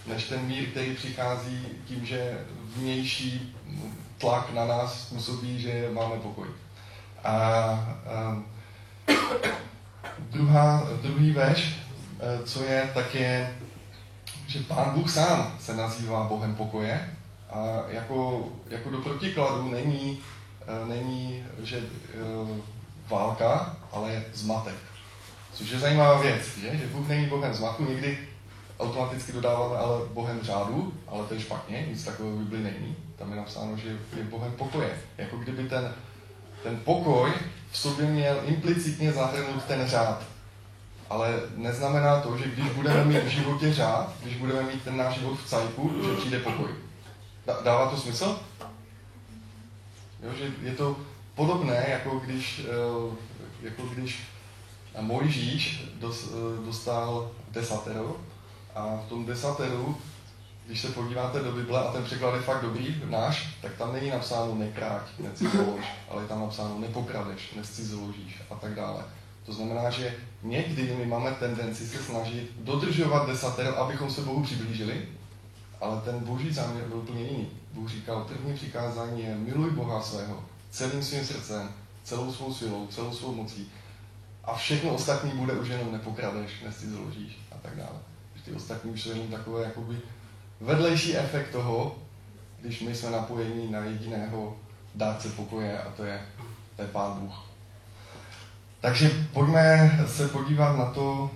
Než 0.07 0.23
ten 0.23 0.41
mír, 0.41 0.69
který 0.69 0.95
přichází 0.95 1.67
tím, 1.85 2.05
že 2.05 2.45
vnější 2.75 3.55
tlak 4.17 4.53
na 4.53 4.65
nás 4.65 5.07
způsobí, 5.07 5.61
že 5.61 5.89
máme 5.93 6.15
pokoj. 6.15 6.47
A, 7.23 7.33
a 7.33 8.43
druhá, 10.31 10.89
druhý 11.01 11.31
veš, 11.31 11.75
e, 12.19 12.43
co 12.45 12.63
je, 12.63 12.91
tak 12.93 13.15
je, 13.15 13.57
že 14.47 14.59
Pán 14.59 14.89
Bůh 14.93 15.09
sám 15.09 15.55
se 15.59 15.75
nazývá 15.75 16.23
Bohem 16.23 16.55
pokoje 16.55 17.15
a 17.49 17.83
jako, 17.87 18.47
jako 18.69 18.89
do 18.89 18.97
protikladu 18.97 19.71
není, 19.71 20.19
e, 20.67 20.89
není 20.89 21.43
že 21.63 21.77
e, 21.77 21.83
válka, 23.09 23.77
ale 23.91 24.23
zmatek. 24.33 24.92
Což 25.53 25.69
je 25.69 25.79
zajímavá 25.79 26.21
věc, 26.21 26.57
že? 26.57 26.77
že 26.77 26.87
Bůh 26.87 27.07
není 27.07 27.25
Bohem 27.25 27.53
zmatku, 27.53 27.85
někdy 27.85 28.17
automaticky 28.79 29.31
dodáváme 29.31 29.77
ale 29.77 30.05
Bohem 30.13 30.39
řádu, 30.43 30.93
ale 31.07 31.25
to 31.25 31.33
je 31.33 31.39
špatně, 31.39 31.85
nic 31.89 32.03
takového 32.03 32.37
Bibli 32.37 32.59
není. 32.59 32.95
Tam 33.15 33.31
je 33.31 33.37
napsáno, 33.37 33.77
že 33.77 33.97
je 34.17 34.23
Bohem 34.23 34.51
pokoje. 34.51 34.89
Jako 35.17 35.37
kdyby 35.37 35.69
ten, 35.69 35.93
ten 36.63 36.79
pokoj 36.79 37.31
v 37.71 37.77
sobě 37.77 38.05
měl 38.05 38.41
implicitně 38.45 39.11
zahrnout 39.11 39.63
ten 39.63 39.87
řád. 39.87 40.23
Ale 41.09 41.41
neznamená 41.55 42.19
to, 42.19 42.37
že 42.37 42.45
když 42.45 42.69
budeme 42.69 43.05
mít 43.05 43.23
v 43.23 43.27
životě 43.27 43.73
řád, 43.73 44.13
když 44.23 44.37
budeme 44.37 44.63
mít 44.63 44.83
ten 44.83 44.97
náš 44.97 45.19
život 45.19 45.39
v 45.39 45.49
cajku, 45.49 45.91
že 46.05 46.15
přijde 46.17 46.39
pokoj. 46.39 46.69
Dává 47.63 47.89
to 47.89 47.97
smysl? 47.97 48.39
Jo, 50.23 50.31
že 50.37 50.51
je 50.61 50.75
to 50.75 50.95
podobné, 51.35 51.85
jako 51.89 52.19
když, 52.19 52.65
eh, 52.65 53.15
jako 53.61 53.83
když 53.83 54.23
Mojžíš 55.01 55.83
eh, 55.83 56.65
dostal 56.65 57.31
desatero 57.51 58.17
a 58.75 59.01
v 59.05 59.09
tom 59.09 59.25
desateru, 59.25 59.97
když 60.65 60.81
se 60.81 60.87
podíváte 60.87 61.39
do 61.39 61.51
Bible 61.51 61.79
a 61.79 61.91
ten 61.91 62.03
překlad 62.03 62.35
je 62.35 62.41
fakt 62.41 62.61
dobrý, 62.61 63.01
náš, 63.09 63.57
tak 63.61 63.71
tam 63.77 63.93
není 63.93 64.09
napsáno 64.09 64.55
nekráť, 64.55 65.03
necizolož, 65.19 65.85
ale 66.09 66.21
je 66.21 66.27
tam 66.27 66.39
napsáno 66.39 66.79
nepokradeš, 66.79 67.53
nescizoložíš 67.55 68.41
a 68.51 68.55
tak 68.55 68.75
dále. 68.75 69.03
To 69.45 69.53
znamená, 69.53 69.89
že 69.89 70.15
někdy 70.43 70.95
my 70.99 71.05
máme 71.05 71.31
tendenci 71.31 71.87
se 71.87 72.03
snažit 72.03 72.51
dodržovat 72.59 73.27
desatero, 73.27 73.77
abychom 73.79 74.11
se 74.11 74.21
Bohu 74.21 74.43
přiblížili, 74.43 75.05
ale 75.81 76.01
ten 76.01 76.19
boží 76.19 76.53
záměr 76.53 76.87
byl 76.87 76.97
úplně 76.97 77.23
jiný. 77.23 77.47
Bůh 77.73 77.89
říkal, 77.89 78.25
první 78.27 78.53
přikázání 78.53 79.23
je 79.23 79.35
miluj 79.35 79.71
Boha 79.71 80.01
svého 80.01 80.43
celým 80.71 81.03
svým 81.03 81.25
srdcem, 81.25 81.69
celou 82.03 82.33
svou 82.33 82.53
silou, 82.53 82.87
celou 82.87 83.13
svou 83.13 83.35
mocí 83.35 83.71
a 84.43 84.55
všechno 84.55 84.93
ostatní 84.93 85.31
bude 85.31 85.53
už 85.53 85.67
jenom 85.67 85.91
nepokradeš, 85.91 86.61
nescizoložíš 86.61 87.37
a 87.51 87.55
tak 87.61 87.75
dále 87.75 87.99
ty 88.45 88.51
ostatní 88.51 88.91
už 88.91 89.01
jsou 89.01 89.09
jenom 89.09 89.27
takové 89.27 89.63
jakoby 89.63 89.99
vedlejší 90.61 91.17
efekt 91.17 91.51
toho, 91.51 91.95
když 92.61 92.81
my 92.81 92.95
jsme 92.95 93.11
napojeni 93.11 93.71
na 93.71 93.79
jediného 93.79 94.57
dárce 94.95 95.29
pokoje 95.29 95.81
a 95.81 95.91
to 95.91 96.03
je, 96.03 96.21
to 96.75 96.81
je 96.81 96.87
Pán 96.87 97.19
Bůh. 97.19 97.43
Takže 98.81 99.09
pojďme 99.33 99.91
se 100.07 100.27
podívat 100.27 100.77
na 100.77 100.85
to, 100.85 101.31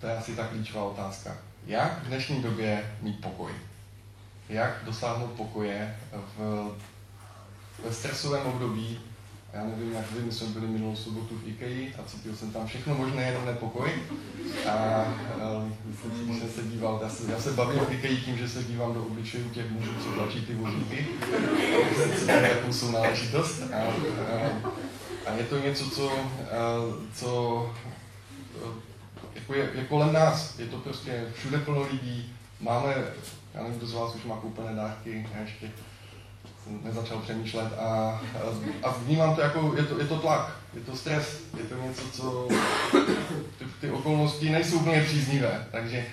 to 0.00 0.06
je 0.06 0.16
asi 0.16 0.36
ta 0.36 0.46
klíčová 0.46 0.84
otázka. 0.84 1.36
Jak 1.66 2.04
v 2.04 2.06
dnešní 2.06 2.42
době 2.42 2.96
mít 3.02 3.20
pokoj? 3.20 3.52
Jak 4.48 4.84
dosáhnout 4.84 5.30
pokoje 5.30 5.96
v, 6.12 6.68
ve 7.84 7.92
stresovém 7.92 8.46
období, 8.46 9.00
já 9.52 9.64
nevím, 9.64 9.92
jak 9.92 10.12
vy, 10.12 10.20
my 10.20 10.32
jsme 10.32 10.46
byli 10.46 10.66
minulou 10.66 10.96
sobotu 10.96 11.38
v 11.38 11.48
IKEA 11.48 11.92
a 11.98 12.02
cítil 12.06 12.36
jsem 12.36 12.50
tam 12.50 12.66
všechno 12.66 12.94
možné, 12.94 13.22
jenom 13.22 13.46
nepokoj. 13.46 13.90
A 14.70 15.04
uh, 16.28 16.38
jsem 16.38 16.50
se 16.50 16.62
díval, 16.62 17.00
já 17.02 17.08
se, 17.08 17.32
já 17.32 17.40
se 17.40 17.52
bavím 17.52 17.80
v 17.80 17.92
IKEA 17.92 18.16
tím, 18.24 18.38
že 18.38 18.48
se 18.48 18.64
dívám 18.64 18.94
do 18.94 19.02
obličejů 19.02 19.48
těch 19.48 19.70
mužů, 19.70 19.90
co 20.02 20.12
tlačí 20.12 20.46
ty 20.46 20.54
vozíky. 20.54 21.06
To 22.66 22.72
jsou 22.72 22.90
náležitost. 22.90 23.62
A, 23.72 23.76
a, 23.76 24.72
A 25.26 25.34
je 25.34 25.44
to 25.44 25.58
něco, 25.58 25.90
co, 25.90 26.12
co 27.14 27.70
jako 29.34 29.54
je, 29.54 29.70
je 29.74 29.84
kolem 29.84 30.12
nás. 30.12 30.58
Je 30.58 30.66
to 30.66 30.78
prostě 30.78 31.24
všude 31.34 31.58
plno 31.58 31.88
lidí. 31.92 32.32
Máme, 32.60 32.94
já 33.54 33.62
nevím, 33.62 33.78
kdo 33.78 33.86
z 33.86 33.92
vás 33.92 34.14
už 34.14 34.24
má 34.24 34.36
koupené 34.36 34.74
dárky, 34.74 35.28
já 35.34 35.40
ještě 35.40 35.70
nezačal 36.84 37.18
přemýšlet 37.18 37.72
a, 37.78 38.20
a 38.82 38.90
vnímám 38.90 39.34
to 39.34 39.40
jako, 39.40 39.74
je 39.76 39.82
to, 39.82 39.98
je 39.98 40.06
to 40.06 40.16
tlak, 40.16 40.56
je 40.74 40.80
to 40.80 40.96
stres, 40.96 41.40
je 41.58 41.64
to 41.64 41.74
něco, 41.74 42.02
co 42.12 42.48
ty, 43.58 43.64
ty 43.80 43.90
okolnosti 43.90 44.50
nejsou 44.50 44.76
úplně 44.76 45.02
příznivé, 45.02 45.66
takže 45.72 46.06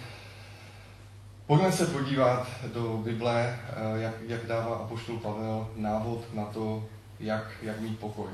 pojďme 1.47 1.71
se 1.71 1.85
podívat 1.85 2.47
do 2.73 2.97
Bible, 2.97 3.59
eh, 3.69 4.01
jak, 4.01 4.13
jak 4.27 4.45
dává 4.45 4.75
apoštol 4.75 5.17
Pavel 5.17 5.67
návod 5.75 6.33
na 6.33 6.45
to, 6.45 6.85
jak, 7.19 7.51
jak 7.61 7.79
mít 7.79 7.99
pokoj. 7.99 8.27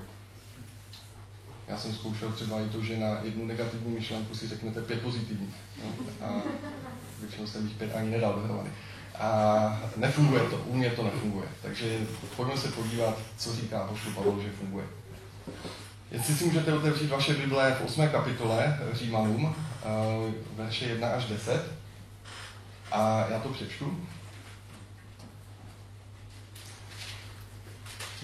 Já 1.67 1.77
jsem 1.77 1.93
zkoušel 1.93 2.31
třeba 2.31 2.61
i 2.61 2.69
to, 2.69 2.81
že 2.81 2.97
na 2.97 3.19
jednu 3.23 3.45
negativní 3.45 3.93
myšlenku 3.93 4.35
si 4.35 4.47
řeknete 4.47 4.81
pět 4.81 5.01
pozitivních. 5.01 5.55
No? 5.83 6.05
A 6.27 6.41
většinou 7.19 7.47
jsem 7.47 7.67
jich 7.67 7.77
pět 7.77 7.95
ani 7.95 8.09
nedal 8.09 8.33
dohromady. 8.33 8.69
A 9.21 9.79
nefunguje 9.97 10.41
to, 10.43 10.57
u 10.57 10.75
mě 10.75 10.89
to 10.89 11.03
nefunguje. 11.03 11.47
Takže 11.61 11.99
pojďme 12.35 12.57
se 12.57 12.67
podívat, 12.67 13.17
co 13.37 13.55
říká 13.55 13.79
pošlu 13.79 14.11
Pavel, 14.11 14.41
že 14.41 14.49
funguje. 14.49 14.85
Jestli 16.11 16.35
si 16.35 16.45
můžete 16.45 16.73
otevřít 16.73 17.09
vaše 17.09 17.33
Bible 17.33 17.75
v 17.79 17.85
8. 17.85 18.09
kapitole 18.09 18.79
Římanům, 18.93 19.55
eh, 19.55 20.33
verše 20.55 20.85
1 20.85 21.07
až 21.07 21.25
10. 21.25 21.61
A 22.91 23.25
já 23.29 23.39
to 23.39 23.49
přečtu. 23.49 23.97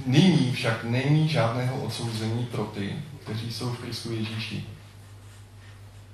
Nyní 0.05 0.51
však 0.51 0.83
není 0.83 1.29
žádného 1.29 1.81
odsouzení 1.81 2.45
pro 2.45 2.63
ty, 2.63 2.95
kteří 3.23 3.53
jsou 3.53 3.69
v 3.69 3.79
Kristu 3.79 4.13
Ježíši. 4.13 4.65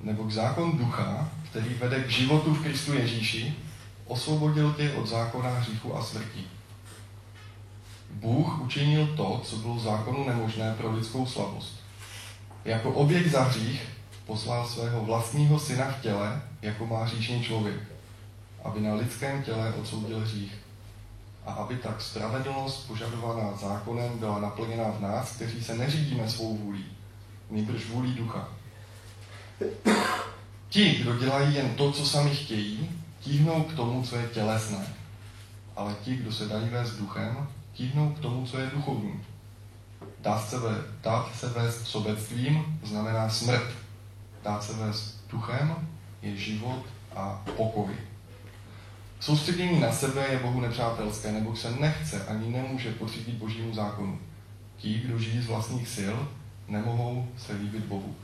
Nebo 0.02 0.24
k 0.24 0.32
zákon 0.32 0.78
ducha, 0.78 1.32
který 1.50 1.74
vede 1.74 2.04
k 2.04 2.10
životu 2.10 2.54
v 2.54 2.64
Kristu 2.64 2.94
Ježíši, 2.94 3.56
osvobodil 4.08 4.74
tě 4.74 4.94
od 4.94 5.08
zákona 5.08 5.50
hříchu 5.50 5.98
a 5.98 6.04
smrti. 6.04 6.44
Bůh 8.12 8.62
učinil 8.62 9.08
to, 9.18 9.42
co 9.44 9.56
bylo 9.56 9.80
zákonu 9.80 10.28
nemožné 10.28 10.74
pro 10.78 10.92
lidskou 10.92 11.26
slabost. 11.26 11.80
Jako 12.66 12.92
oběť 12.92 13.28
za 13.28 13.44
hřích 13.44 13.88
poslal 14.26 14.68
svého 14.68 15.06
vlastního 15.06 15.60
syna 15.60 15.86
v 15.86 16.02
těle, 16.02 16.42
jako 16.62 16.86
má 16.86 17.04
hříšný 17.04 17.44
člověk, 17.44 17.82
aby 18.64 18.82
na 18.82 18.94
lidském 18.94 19.44
těle 19.44 19.74
odsoudil 19.74 20.20
hřích 20.20 20.54
a 21.46 21.54
aby 21.54 21.78
tak 21.78 22.02
spravedlnost 22.02 22.88
požadovaná 22.88 23.58
zákonem 23.58 24.20
byla 24.20 24.40
naplněna 24.40 24.84
v 24.84 25.02
nás, 25.02 25.36
kteří 25.36 25.64
se 25.64 25.78
neřídíme 25.78 26.30
svou 26.30 26.58
vůlí, 26.58 26.86
nejbrž 27.50 27.86
vůlí 27.86 28.14
ducha. 28.14 28.48
Ti, 30.70 30.96
kdo 30.96 31.18
dělají 31.18 31.56
jen 31.56 31.76
to, 31.76 31.92
co 31.92 32.06
sami 32.06 32.36
chtějí, 32.36 33.03
tíhnou 33.24 33.64
k 33.64 33.76
tomu, 33.76 34.04
co 34.04 34.16
je 34.16 34.28
tělesné. 34.28 34.88
Ale 35.76 35.96
ti, 36.04 36.16
kdo 36.16 36.32
se 36.32 36.46
dají 36.46 36.70
vést 36.70 36.92
duchem, 36.98 37.48
tíhnou 37.74 38.12
k 38.14 38.20
tomu, 38.20 38.46
co 38.46 38.60
je 38.60 38.72
duchovní. 38.74 39.20
Dát 40.20 40.50
se, 40.50 40.60
ve, 40.60 40.76
dát 41.04 41.36
se 41.36 41.50
vést 41.50 41.88
sobectvím 41.88 42.80
znamená 42.84 43.30
smrt. 43.30 43.68
Dát 44.44 44.64
se 44.64 44.74
vést 44.74 45.24
duchem 45.32 45.76
je 46.22 46.38
život 46.38 46.84
a 47.16 47.42
pokoj. 47.58 47.96
Soustředění 49.20 49.80
na 49.80 49.92
sebe 49.92 50.28
je 50.28 50.40
Bohu 50.40 50.62
nepřátelské, 50.62 51.32
nebo 51.32 51.56
se 51.56 51.72
nechce 51.80 52.26
ani 52.26 52.52
nemůže 52.52 52.92
podřídit 52.92 53.36
božímu 53.36 53.74
zákonu. 53.74 54.20
Ti, 54.78 55.00
kdo 55.00 55.20
žijí 55.20 55.42
z 55.42 55.48
vlastních 55.48 55.88
sil, 55.98 56.16
nemohou 56.68 57.28
se 57.38 57.54
líbit 57.54 57.86
Bohu. 57.86 58.16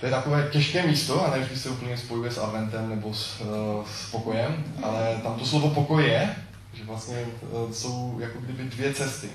To 0.00 0.06
je 0.06 0.12
takové 0.12 0.48
těžké 0.52 0.86
místo 0.86 1.26
a 1.26 1.30
ne 1.30 1.38
vždy 1.38 1.56
se 1.56 1.70
úplně 1.70 1.98
spojuje 1.98 2.30
s 2.30 2.38
adventem 2.38 2.88
nebo 2.88 3.14
s, 3.14 3.40
uh, 3.40 3.86
s 3.86 4.10
pokojem, 4.10 4.64
ale 4.82 5.20
tam 5.22 5.34
to 5.38 5.46
slovo 5.46 5.70
pokoj 5.70 6.04
je, 6.04 6.36
že 6.72 6.84
vlastně 6.84 7.26
uh, 7.40 7.72
jsou 7.72 8.16
jako 8.20 8.38
kdyby 8.40 8.62
dvě 8.62 8.94
cesty. 8.94 9.30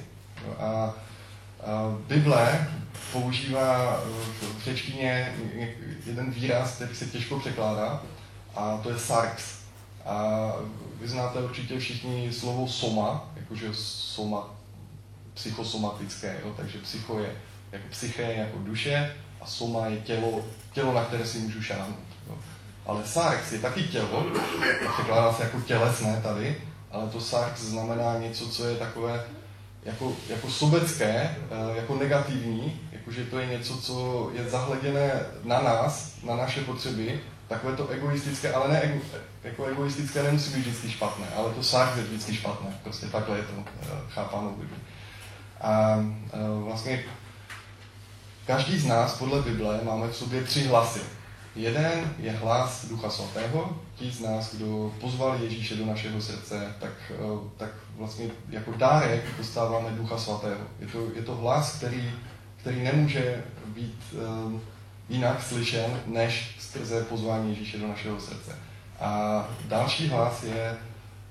A, 0.59 0.65
a 0.65 0.93
Bible 2.07 2.67
používá 3.11 4.01
v 4.41 4.63
řečtině 4.63 5.33
jeden 6.05 6.31
výraz, 6.31 6.75
který 6.75 6.95
se 6.95 7.05
těžko 7.05 7.39
překládá, 7.39 8.03
a 8.55 8.77
to 8.77 8.89
je 8.89 8.99
sarx. 8.99 9.43
A 10.05 10.47
vy 11.01 11.07
znáte 11.07 11.39
určitě 11.39 11.79
všichni 11.79 12.33
slovo 12.33 12.67
soma, 12.67 13.31
jakože 13.35 13.69
soma 13.73 14.49
psychosomatické, 15.33 16.39
jo? 16.43 16.53
takže 16.57 16.77
psycho 16.77 17.19
je 17.19 17.35
jako 17.71 17.85
psyché, 17.89 18.33
jako 18.33 18.57
duše 18.57 19.15
a 19.43 19.45
soma 19.45 19.87
je 19.87 19.97
tělo, 19.97 20.45
tělo 20.73 20.93
na 20.93 21.05
které 21.05 21.25
si 21.25 21.37
můžu 21.37 21.61
šáhnout. 21.61 21.99
Jo? 22.29 22.35
Ale 22.85 23.05
sarx 23.05 23.51
je 23.51 23.59
taky 23.59 23.83
tělo, 23.83 24.25
překládá 24.93 25.33
se 25.33 25.43
jako 25.43 25.61
tělesné 25.61 26.21
tady, 26.23 26.61
ale 26.91 27.09
to 27.09 27.21
sarx 27.21 27.61
znamená 27.61 28.17
něco, 28.19 28.47
co 28.47 28.67
je 28.67 28.75
takové 28.75 29.23
jako, 29.85 30.13
jako 30.29 30.49
sobecké, 30.49 31.35
eh, 31.51 31.75
jako 31.75 31.95
negativní, 31.95 32.81
jakože 32.91 33.25
to 33.25 33.39
je 33.39 33.45
něco, 33.45 33.77
co 33.77 34.29
je 34.33 34.49
zahleděné 34.49 35.11
na 35.43 35.61
nás, 35.61 36.15
na 36.23 36.35
naše 36.35 36.61
potřeby, 36.61 37.19
takové 37.47 37.75
to 37.75 37.87
egoistické, 37.87 38.53
ale 38.53 38.67
ne 38.67 39.01
jako 39.43 39.65
egoistické 39.65 40.23
nemusí 40.23 40.53
být 40.53 40.59
vždycky 40.59 40.91
špatné, 40.91 41.25
ale 41.35 41.53
to 41.53 41.63
sarx 41.63 41.97
je 41.97 42.03
vždycky 42.03 42.35
špatné, 42.35 42.79
prostě 42.83 43.05
takhle 43.05 43.37
je 43.37 43.43
to 43.43 43.53
eh, 43.57 43.87
chápáno 44.09 44.49
v. 44.57 44.67
A 45.61 45.99
eh, 46.33 46.37
vlastně 46.63 47.03
Každý 48.45 48.79
z 48.79 48.85
nás 48.85 49.17
podle 49.17 49.41
Bible 49.41 49.79
máme 49.83 50.07
v 50.07 50.15
sobě 50.15 50.43
tři 50.43 50.63
hlasy. 50.63 50.99
Jeden 51.55 52.15
je 52.19 52.31
hlas 52.31 52.85
Ducha 52.85 53.09
Svatého, 53.09 53.77
ti 53.95 54.11
z 54.11 54.19
nás, 54.19 54.55
kdo 54.55 54.91
pozvali 55.01 55.43
Ježíše 55.43 55.75
do 55.75 55.85
našeho 55.85 56.21
srdce, 56.21 56.75
tak, 56.79 56.91
eh, 57.11 57.49
tak 57.57 57.69
vlastně 57.97 58.29
jako 58.49 58.71
dárek 58.71 59.37
dostáváme 59.37 59.89
Ducha 59.89 60.17
Svatého. 60.17 60.61
Je 60.79 60.87
to, 60.87 61.07
je 61.15 61.21
to 61.21 61.35
hlas, 61.35 61.75
který, 61.75 62.11
který 62.57 62.83
nemůže 62.83 63.43
být 63.67 63.99
um, 64.13 64.61
jinak 65.09 65.43
slyšen, 65.43 66.01
než 66.05 66.55
skrze 66.59 67.03
pozvání 67.03 67.49
Ježíše 67.49 67.77
do 67.77 67.87
našeho 67.87 68.19
srdce. 68.19 68.57
A 68.99 69.43
další 69.65 70.07
hlas 70.07 70.43
je 70.43 70.77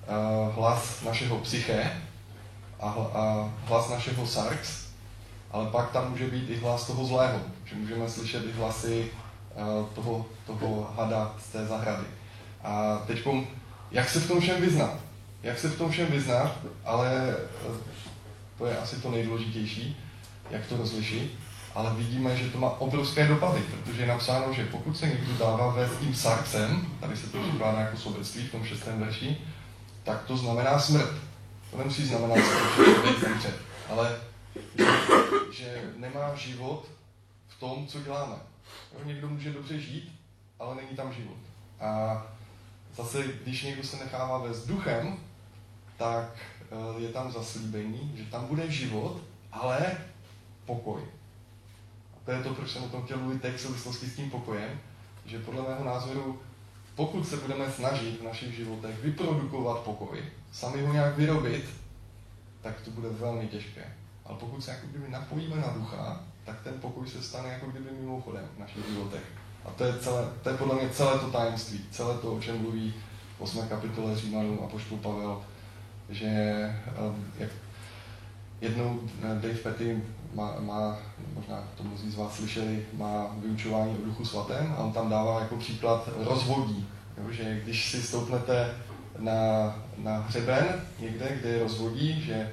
uh, 0.09 0.55
hlas 0.55 1.03
našeho 1.03 1.39
psyché 1.39 1.93
a, 2.81 2.89
a 2.89 3.53
hlas 3.67 3.91
našeho 3.91 4.27
sarx, 4.27 4.92
ale 5.53 5.71
pak 5.71 5.91
tam 5.91 6.11
může 6.11 6.27
být 6.27 6.51
i 6.51 6.57
hlas 6.57 6.87
toho 6.87 7.05
zlého, 7.05 7.41
že 7.65 7.77
můžeme 7.77 8.09
slyšet 8.09 8.47
i 8.47 8.53
hlasy 8.53 9.11
uh, 9.55 9.87
toho, 9.95 10.27
toho 10.47 10.93
hada 10.97 11.35
z 11.39 11.53
té 11.53 11.67
zahrady. 11.67 12.05
A 12.65 13.03
teď, 13.07 13.27
jak 13.91 14.11
se 14.11 14.21
v 14.21 14.29
tom 14.29 14.41
všem 14.41 14.61
vyznat? 14.61 14.95
Jak 15.43 15.59
se 15.59 15.69
v 15.69 15.79
tom 15.79 15.91
všem 15.91 16.07
vyznat, 16.07 16.59
ale 16.85 17.37
uh, 17.69 17.77
to 18.59 18.67
je 18.67 18.79
asi 18.79 18.97
to 18.97 19.11
nejdůležitější, 19.11 19.97
jak 20.51 20.67
to 20.67 20.77
rozlišit, 20.77 21.33
ale 21.75 21.95
vidíme, 21.95 22.37
že 22.37 22.51
to 22.51 22.59
má 22.59 22.81
obrovské 22.81 23.29
dopady, 23.29 23.61
protože 23.61 24.03
je 24.03 24.09
napsáno, 24.09 24.53
že 24.53 24.65
pokud 24.65 24.97
se 24.97 25.07
někdo 25.07 25.33
dává 25.39 25.69
vést 25.69 25.99
tím 26.01 26.15
sarcem, 26.15 26.87
tady 27.01 27.17
se 27.17 27.27
to 27.27 27.39
připadá 27.43 27.81
jako 27.81 27.97
sobectví 27.97 28.47
v 28.47 28.53
tom 28.53 28.65
šestém 28.65 29.01
verši, 29.01 29.37
tak 30.05 30.25
to 30.25 30.37
znamená 30.37 30.79
smrt. 30.79 31.11
To 31.71 31.79
nemusí 31.79 32.07
znamenat, 32.07 32.39
to 32.77 33.49
ale 33.91 34.17
že, 35.53 35.93
nemá 35.97 36.35
život 36.35 36.87
v 37.49 37.61
tom, 37.61 37.87
co 37.87 38.01
děláme. 38.01 38.37
Jo, 38.93 39.01
někdo 39.05 39.29
může 39.29 39.53
dobře 39.53 39.79
žít, 39.79 40.13
ale 40.59 40.75
není 40.75 40.97
tam 40.97 41.13
život. 41.13 41.37
A 41.81 42.23
zase, 42.97 43.25
když 43.43 43.63
někdo 43.63 43.83
se 43.83 43.97
nechává 43.97 44.39
vést 44.39 44.67
duchem, 44.67 45.19
tak 45.97 46.37
eh, 46.63 47.03
je 47.03 47.09
tam 47.09 47.33
zaslíbení, 47.33 48.13
že 48.17 48.25
tam 48.25 48.47
bude 48.47 48.71
život, 48.71 49.21
ale 49.53 49.99
pokoj. 50.67 51.03
A 52.17 52.25
to 52.25 52.31
je 52.31 52.43
to, 52.43 52.55
proč 52.55 52.71
jsem 52.71 52.85
o 52.85 52.89
tom 52.89 53.03
chtěl 53.03 53.19
mluvit 53.19 53.43
teď 53.43 53.55
v 53.55 53.61
souvislosti 53.61 54.07
s 54.07 54.17
tím 54.17 54.31
pokojem, 54.31 54.81
že 55.27 55.39
podle 55.39 55.63
mého 55.63 55.85
názoru, 55.85 56.41
pokud 56.95 57.29
se 57.29 57.37
budeme 57.37 57.73
snažit 57.73 58.21
v 58.21 58.25
našich 58.25 58.55
životech 58.55 58.99
vyprodukovat 58.99 59.79
pokoj, 59.79 60.23
sami 60.53 60.83
ho 60.83 60.93
nějak 60.93 61.17
vyrobit, 61.17 61.65
tak 62.63 62.81
to 62.81 62.91
bude 62.91 63.09
velmi 63.09 63.49
těžké. 63.49 63.95
Ale 64.25 64.39
pokud 64.39 64.65
se 64.65 64.71
jako 64.71 64.87
kdyby 64.87 65.09
napojíme 65.09 65.57
na 65.57 65.73
ducha, 65.75 66.21
tak 66.45 66.61
ten 66.65 66.75
pokoj 66.81 67.09
se 67.09 67.23
stane 67.23 67.49
jako 67.49 67.67
kdyby 67.67 67.91
mimochodem 68.01 68.45
v 68.57 68.61
našich 68.61 68.87
životech. 68.89 69.23
A 69.65 69.71
to 69.71 69.85
je, 69.85 69.99
celé, 69.99 70.29
to 70.43 70.49
je 70.49 70.57
podle 70.57 70.75
mě 70.75 70.91
celé 70.91 71.19
to 71.19 71.31
tajemství, 71.31 71.81
celé 71.91 72.19
to, 72.19 72.33
o 72.33 72.41
čem 72.41 72.59
mluví 72.59 72.95
v 73.39 73.41
8. 73.41 73.69
kapitole 73.69 74.17
Římanů 74.17 74.65
a 74.65 74.67
poštol 74.67 74.99
Pavel, 74.99 75.43
že 76.09 76.31
um, 76.99 77.25
jak 77.39 77.51
jednou 78.61 79.01
eh, 79.23 79.27
Dave 79.27 79.55
Petty 79.55 80.03
má, 80.35 80.57
má, 80.61 80.99
možná 81.35 81.65
to 81.77 81.85
mnozí 81.85 82.11
z 82.11 82.17
vás 82.17 82.37
slyšeli, 82.37 82.87
má 82.93 83.27
vyučování 83.37 83.99
o 83.99 84.05
duchu 84.05 84.25
svatém 84.25 84.75
a 84.79 84.79
on 84.79 84.93
tam 84.93 85.11
dává 85.11 85.41
jako 85.41 85.57
příklad 85.57 86.09
rozvodí. 86.17 86.89
Jo, 87.19 87.33
že 87.33 87.61
když 87.65 87.91
si 87.91 88.03
stoupnete 88.03 88.75
na, 89.19 89.33
na 89.99 90.19
hřeben 90.19 90.81
někde, 90.99 91.37
kde 91.41 91.49
je 91.49 91.63
rozvodí, 91.63 92.23
že 92.23 92.53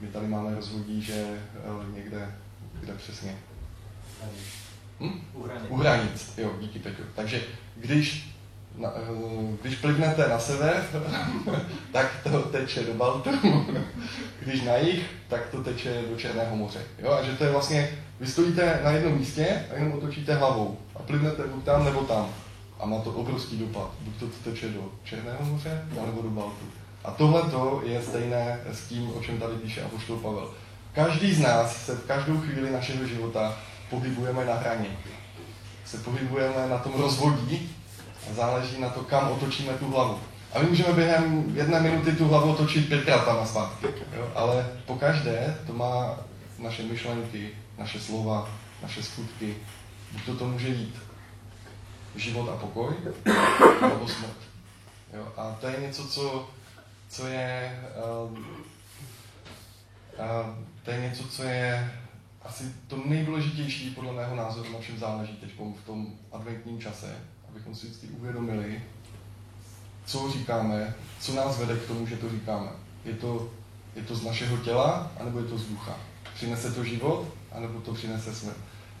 my 0.00 0.08
tady 0.08 0.26
máme 0.26 0.54
rozhodí, 0.54 1.02
že 1.02 1.14
eh, 1.14 1.94
někde 1.94 2.34
kde 2.80 2.94
přesně? 2.94 3.36
Hm? 5.00 5.20
U 5.34 5.42
hranic. 5.42 5.66
U 5.68 5.76
hranic, 5.76 6.34
jo, 6.38 6.52
díky 6.60 6.78
Petru. 6.78 7.04
Takže 7.14 7.42
když, 7.76 8.34
na, 8.76 8.88
eh, 8.88 9.56
když 9.62 9.74
plivnete 9.74 10.28
na 10.28 10.38
sever, 10.38 10.86
tak 11.92 12.20
to 12.22 12.42
teče 12.42 12.84
do 12.84 12.94
Baltu, 12.94 13.30
když 14.40 14.62
na 14.62 14.76
jih, 14.76 15.10
tak 15.28 15.48
to 15.48 15.64
teče 15.64 16.02
do 16.10 16.16
Černého 16.16 16.56
moře. 16.56 16.80
Jo? 16.98 17.10
A 17.12 17.22
že 17.22 17.32
to 17.32 17.44
je 17.44 17.50
vlastně, 17.50 17.98
vy 18.20 18.26
stojíte 18.26 18.80
na 18.84 18.90
jednom 18.90 19.18
místě 19.18 19.64
a 19.70 19.74
jenom 19.74 19.92
otočíte 19.92 20.34
hlavou 20.34 20.78
a 20.94 20.98
plivnete 20.98 21.46
buď 21.46 21.64
tam 21.64 21.84
nebo 21.84 22.00
tam. 22.00 22.34
A 22.78 22.86
má 22.86 23.00
to 23.00 23.12
obrovský 23.12 23.58
dopad. 23.58 23.94
Buď 24.00 24.16
to 24.16 24.26
teče 24.26 24.68
do 24.68 24.92
Černého 25.04 25.44
moře, 25.44 25.84
nebo 26.06 26.22
do 26.22 26.30
Baltu. 26.30 26.66
A 27.06 27.10
tohle 27.10 27.42
je 27.82 28.02
stejné 28.02 28.60
s 28.72 28.88
tím, 28.88 29.10
o 29.16 29.22
čem 29.22 29.38
tady 29.38 29.54
píše 29.54 29.82
Apoštol 29.82 30.16
Pavel. 30.16 30.50
Každý 30.92 31.34
z 31.34 31.40
nás 31.40 31.86
se 31.86 31.94
v 31.94 32.06
každou 32.06 32.40
chvíli 32.40 32.70
našeho 32.70 33.06
života 33.06 33.56
pohybujeme 33.90 34.44
na 34.44 34.54
hraně. 34.54 34.96
Se 35.84 35.98
pohybujeme 35.98 36.68
na 36.68 36.78
tom 36.78 36.92
rozvodí 37.00 37.76
a 38.30 38.34
záleží 38.34 38.80
na 38.80 38.88
to, 38.88 39.00
kam 39.00 39.30
otočíme 39.30 39.72
tu 39.72 39.90
hlavu. 39.90 40.18
A 40.52 40.58
my 40.58 40.68
můžeme 40.68 40.92
během 40.92 41.52
jedné 41.54 41.80
minuty 41.80 42.12
tu 42.12 42.28
hlavu 42.28 42.52
otočit 42.52 42.88
pětkrát 42.88 43.24
tam 43.24 43.38
a 43.38 43.46
zpátky. 43.46 43.86
Jo? 44.16 44.28
Ale 44.34 44.66
po 44.86 44.94
každé 44.94 45.58
to 45.66 45.72
má 45.72 46.18
naše 46.58 46.82
myšlenky, 46.82 47.50
naše 47.78 48.00
slova, 48.00 48.48
naše 48.82 49.02
skutky. 49.02 49.56
Buď 50.12 50.24
to, 50.24 50.36
to 50.36 50.44
může 50.44 50.68
jít 50.68 50.94
život 52.16 52.48
a 52.48 52.56
pokoj, 52.56 52.94
nebo 53.80 54.08
smrt. 54.08 54.36
Jo? 55.14 55.28
A 55.36 55.56
to 55.60 55.66
je 55.66 55.80
něco, 55.80 56.08
co, 56.08 56.48
co 57.16 57.26
je 57.26 57.82
uh, 58.24 58.32
uh, 58.32 58.38
to 60.82 60.90
je 60.90 61.00
něco, 61.00 61.28
co 61.28 61.42
je 61.42 61.92
asi 62.42 62.64
to 62.86 63.02
nejdůležitější 63.06 63.90
podle 63.90 64.12
mého 64.12 64.36
názoru, 64.36 64.72
na 64.72 64.80
čem 64.80 64.98
záleží 64.98 65.32
teď 65.32 65.50
v 65.58 65.86
tom 65.86 66.06
adventním 66.32 66.80
čase, 66.80 67.16
abychom 67.48 67.74
si 67.74 67.86
vždycky 67.86 68.06
uvědomili, 68.06 68.82
co 70.06 70.30
říkáme, 70.32 70.94
co 71.20 71.34
nás 71.34 71.58
vede 71.58 71.76
k 71.76 71.86
tomu, 71.86 72.06
že 72.06 72.16
to 72.16 72.30
říkáme. 72.30 72.68
Je 73.04 73.14
to, 73.14 73.50
je 73.94 74.02
to 74.02 74.16
z 74.16 74.24
našeho 74.24 74.56
těla, 74.56 75.12
anebo 75.20 75.38
je 75.38 75.44
to 75.44 75.58
z 75.58 75.68
ducha. 75.68 75.96
Přinese 76.34 76.72
to 76.72 76.84
život, 76.84 77.28
anebo 77.52 77.80
to 77.80 77.94
přinese 77.94 78.34
smrt. 78.34 78.56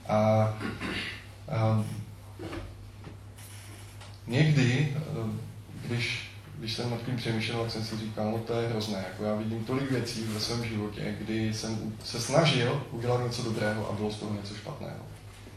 A, 0.08 0.18
a 1.48 1.84
někdy, 4.26 4.96
když 5.86 6.25
když 6.58 6.74
jsem 6.74 6.90
nad 6.90 7.02
tím 7.02 7.16
přemýšlel, 7.16 7.62
tak 7.62 7.70
jsem 7.70 7.84
si 7.84 7.96
říkal, 7.98 8.30
no 8.30 8.38
to 8.38 8.60
je 8.60 8.68
hrozné. 8.68 9.04
Jako 9.08 9.24
já 9.24 9.34
vidím 9.34 9.64
tolik 9.64 9.90
věcí 9.90 10.24
ve 10.24 10.40
svém 10.40 10.64
životě, 10.64 11.16
kdy 11.18 11.54
jsem 11.54 11.92
se 12.04 12.20
snažil 12.20 12.82
udělat 12.90 13.24
něco 13.24 13.42
dobrého 13.42 13.90
a 13.90 13.92
bylo 13.92 14.10
z 14.10 14.16
toho 14.16 14.34
něco 14.34 14.54
špatného. 14.54 15.04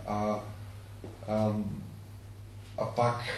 A, 0.07 0.39
a, 1.27 1.55
a 2.77 2.85
pak 2.85 3.29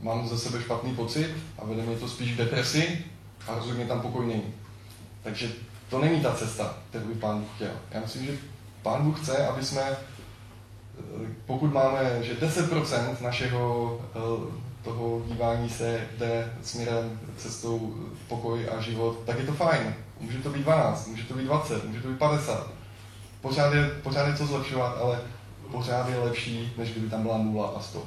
mám 0.00 0.28
ze 0.28 0.38
sebe 0.38 0.62
špatný 0.62 0.94
pocit 0.94 1.30
a 1.58 1.64
vede 1.64 1.82
mě 1.82 1.96
to 1.96 2.08
spíš 2.08 2.32
k 2.32 2.36
depresi 2.36 3.04
a 3.48 3.54
rozhodně 3.54 3.86
tam 3.86 4.00
pokoj 4.00 4.26
není. 4.26 4.54
Takže 5.22 5.52
to 5.90 6.00
není 6.00 6.20
ta 6.20 6.34
cesta, 6.34 6.76
kterou 6.90 7.06
by 7.06 7.14
Pán 7.14 7.40
Bůh 7.40 7.50
chtěl. 7.54 7.72
Já 7.90 8.00
myslím, 8.00 8.26
že 8.26 8.38
Pán 8.82 9.04
Bůh 9.04 9.20
chce, 9.20 9.46
aby 9.46 9.64
jsme, 9.64 9.82
pokud 11.46 11.72
máme, 11.72 12.18
že 12.22 12.34
10% 12.34 13.22
našeho 13.22 14.00
toho 14.84 15.22
dívání 15.26 15.70
se 15.70 16.00
jde 16.18 16.52
směrem 16.62 17.20
cestou 17.36 17.94
pokoj 18.28 18.68
a 18.76 18.80
život, 18.80 19.18
tak 19.26 19.38
je 19.38 19.46
to 19.46 19.52
fajn. 19.52 19.94
Může 20.20 20.38
to 20.38 20.50
být 20.50 20.62
12, 20.62 21.06
může 21.06 21.22
to 21.22 21.34
být 21.34 21.44
20, 21.44 21.84
může 21.84 22.00
to 22.00 22.08
být 22.08 22.18
50. 22.18 22.70
Pořád 23.40 23.74
je, 23.74 23.86
pořád 24.02 24.26
je 24.26 24.36
co 24.36 24.46
zlepšovat, 24.46 24.98
ale 25.02 25.20
pořád 25.70 26.08
je 26.08 26.18
lepší, 26.18 26.72
než 26.78 26.90
kdyby 26.90 27.10
tam 27.10 27.22
byla 27.22 27.38
0 27.38 27.66
a 27.76 27.80
100. 27.80 28.02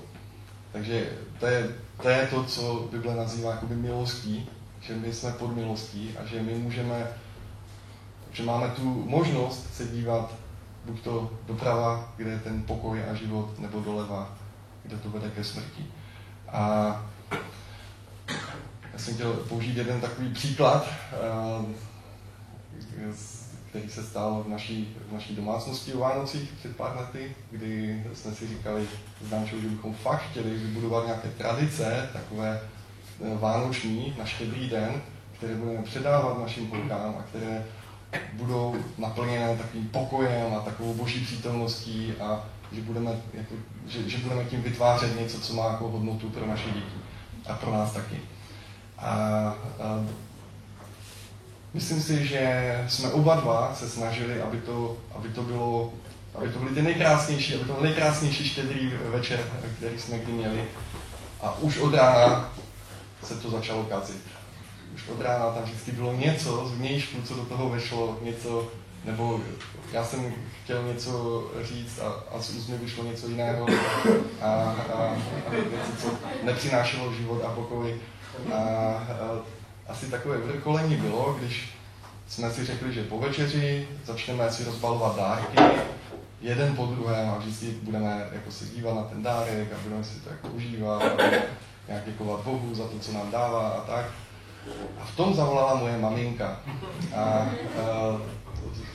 Takže 0.71 1.09
to 1.39 1.45
je, 1.45 1.75
to 2.01 2.09
je 2.09 2.27
to, 2.27 2.43
co 2.43 2.87
Bible 2.91 3.15
nazývá 3.15 3.51
jakoby 3.51 3.75
milostí, 3.75 4.49
že 4.81 4.95
my 4.95 5.13
jsme 5.13 5.31
pod 5.31 5.55
milostí 5.55 6.15
a 6.17 6.25
že 6.25 6.41
my 6.41 6.53
můžeme, 6.53 7.07
že 8.31 8.43
máme 8.43 8.67
tu 8.67 9.03
možnost 9.07 9.73
se 9.73 9.87
dívat 9.87 10.33
buď 10.85 11.01
to 11.01 11.29
doprava, 11.47 12.13
kde 12.17 12.31
je 12.31 12.39
ten 12.39 12.63
pokoj 12.63 13.03
a 13.11 13.13
život, 13.13 13.59
nebo 13.59 13.79
doleva, 13.79 14.37
kde 14.83 14.97
to 14.97 15.09
vede 15.09 15.29
ke 15.29 15.43
smrti. 15.43 15.85
A 16.47 17.05
já 18.93 18.99
jsem 18.99 19.13
chtěl 19.13 19.33
použít 19.33 19.77
jeden 19.77 20.01
takový 20.01 20.33
příklad, 20.33 20.87
eh, 21.11 21.95
který 23.69 23.89
se 23.89 24.03
stal 24.03 24.43
v 24.47 24.49
naší, 24.49 24.95
v 25.09 25.13
naší 25.13 25.35
domácnosti 25.35 25.93
o 25.93 25.99
Vánocích 25.99 26.53
před 26.59 26.75
pár 26.75 26.97
lety, 26.97 27.35
kdy 27.51 28.03
jsme 28.13 28.31
si 28.31 28.47
říkali 28.47 28.87
s 29.21 29.29
Dančou, 29.29 29.61
že 29.61 29.67
bychom 29.67 29.93
fakt 29.93 30.21
chtěli 30.31 30.49
vybudovat 30.49 31.05
nějaké 31.05 31.29
tradice, 31.29 32.09
takové 32.13 32.61
eh, 32.61 33.37
vánoční, 33.39 34.15
na 34.19 34.25
štědrý 34.25 34.69
den, 34.69 35.01
které 35.37 35.55
budeme 35.55 35.83
předávat 35.83 36.39
našim 36.39 36.69
holkám 36.69 37.15
a 37.19 37.23
které 37.23 37.65
budou 38.33 38.75
naplněné 38.97 39.57
takovým 39.57 39.89
pokojem 39.89 40.53
a 40.53 40.59
takovou 40.59 40.93
boží 40.93 41.25
přítomností 41.25 42.13
a 42.19 42.45
že 42.71 42.81
budeme, 42.81 43.11
jako, 43.33 43.55
že, 43.87 44.09
že 44.09 44.17
budeme 44.17 44.45
tím 44.45 44.61
vytvářet 44.61 45.19
něco, 45.19 45.39
co 45.39 45.53
má 45.53 45.65
jako 45.71 45.89
hodnotu 45.89 46.29
pro 46.29 46.47
naše 46.47 46.69
děti 46.69 46.97
a 47.49 47.53
pro 47.53 47.71
nás 47.71 47.93
taky. 47.93 48.21
A, 48.97 49.09
a 49.09 49.55
myslím 51.73 52.01
si, 52.01 52.27
že 52.27 52.85
jsme 52.87 53.09
oba 53.09 53.35
dva 53.35 53.75
se 53.75 53.89
snažili, 53.89 54.41
aby 54.41 54.57
to, 54.57 54.97
aby 55.15 55.29
to 55.29 55.41
bylo 55.41 55.93
aby 56.37 56.49
to 56.49 56.59
byly 56.59 56.75
ty 56.75 56.81
nejkrásnější, 56.81 57.55
aby 57.55 57.65
to 57.65 57.73
byl 57.73 57.83
nejkrásnější 57.83 58.49
štědrý 58.49 58.91
večer, 59.09 59.39
který 59.77 59.99
jsme 59.99 60.19
kdy 60.19 60.31
měli. 60.31 60.63
A 61.41 61.57
už 61.59 61.77
od 61.77 61.93
rána 61.93 62.53
se 63.23 63.35
to 63.35 63.49
začalo 63.49 63.83
kazit. 63.83 64.21
Už 64.95 65.07
od 65.07 65.21
rána 65.21 65.45
tam 65.45 65.63
vždycky 65.63 65.91
bylo 65.91 66.13
něco 66.13 66.67
z 66.67 66.71
vnějšku, 66.71 67.21
co 67.21 67.35
do 67.35 67.45
toho 67.45 67.69
vešlo, 67.69 68.17
něco, 68.21 68.67
nebo 69.05 69.39
já 69.91 70.05
jsem 70.05 70.33
chtěl 70.63 70.83
něco 70.83 71.43
říct 71.63 71.99
a, 71.99 72.35
a 72.35 72.41
z 72.41 72.49
úst 72.49 72.67
mi 72.67 72.77
vyšlo 72.77 73.03
něco 73.03 73.27
jiného 73.27 73.67
a, 74.41 74.47
a, 74.93 75.15
a 75.47 75.49
věci, 75.49 75.91
co 76.01 76.11
nepřinášelo 76.43 77.13
život 77.13 77.43
a 77.45 77.49
pokoj. 77.49 77.95
A, 78.53 78.57
a 78.57 79.39
asi 79.87 80.05
takové 80.05 80.37
vrkolení 80.37 80.95
bylo, 80.95 81.35
když 81.39 81.69
jsme 82.27 82.51
si 82.51 82.65
řekli, 82.65 82.93
že 82.93 83.03
po 83.03 83.19
večeři 83.19 83.87
začneme 84.05 84.51
si 84.51 84.63
rozbalovat 84.63 85.15
dárky, 85.15 85.57
jeden 86.41 86.75
po 86.75 86.85
druhém 86.85 87.29
a 87.29 87.37
vždycky 87.37 87.65
budeme 87.81 88.29
jako 88.31 88.51
se 88.51 88.65
dívat 88.65 88.95
na 88.95 89.03
ten 89.03 89.23
dárek 89.23 89.73
a 89.73 89.83
budeme 89.83 90.03
si 90.03 90.19
to 90.19 90.29
jako 90.29 90.47
užívat 90.47 91.03
a 91.03 91.23
nějak 91.87 92.05
děkovat 92.05 92.39
Bohu 92.39 92.75
za 92.75 92.87
to, 92.87 92.99
co 92.99 93.13
nám 93.13 93.31
dává 93.31 93.69
a 93.69 93.81
tak. 93.81 94.05
A 95.01 95.05
v 95.05 95.15
tom 95.15 95.33
zavolala 95.33 95.75
moje 95.75 95.97
maminka. 95.97 96.59
A, 97.15 97.21
a 97.21 97.47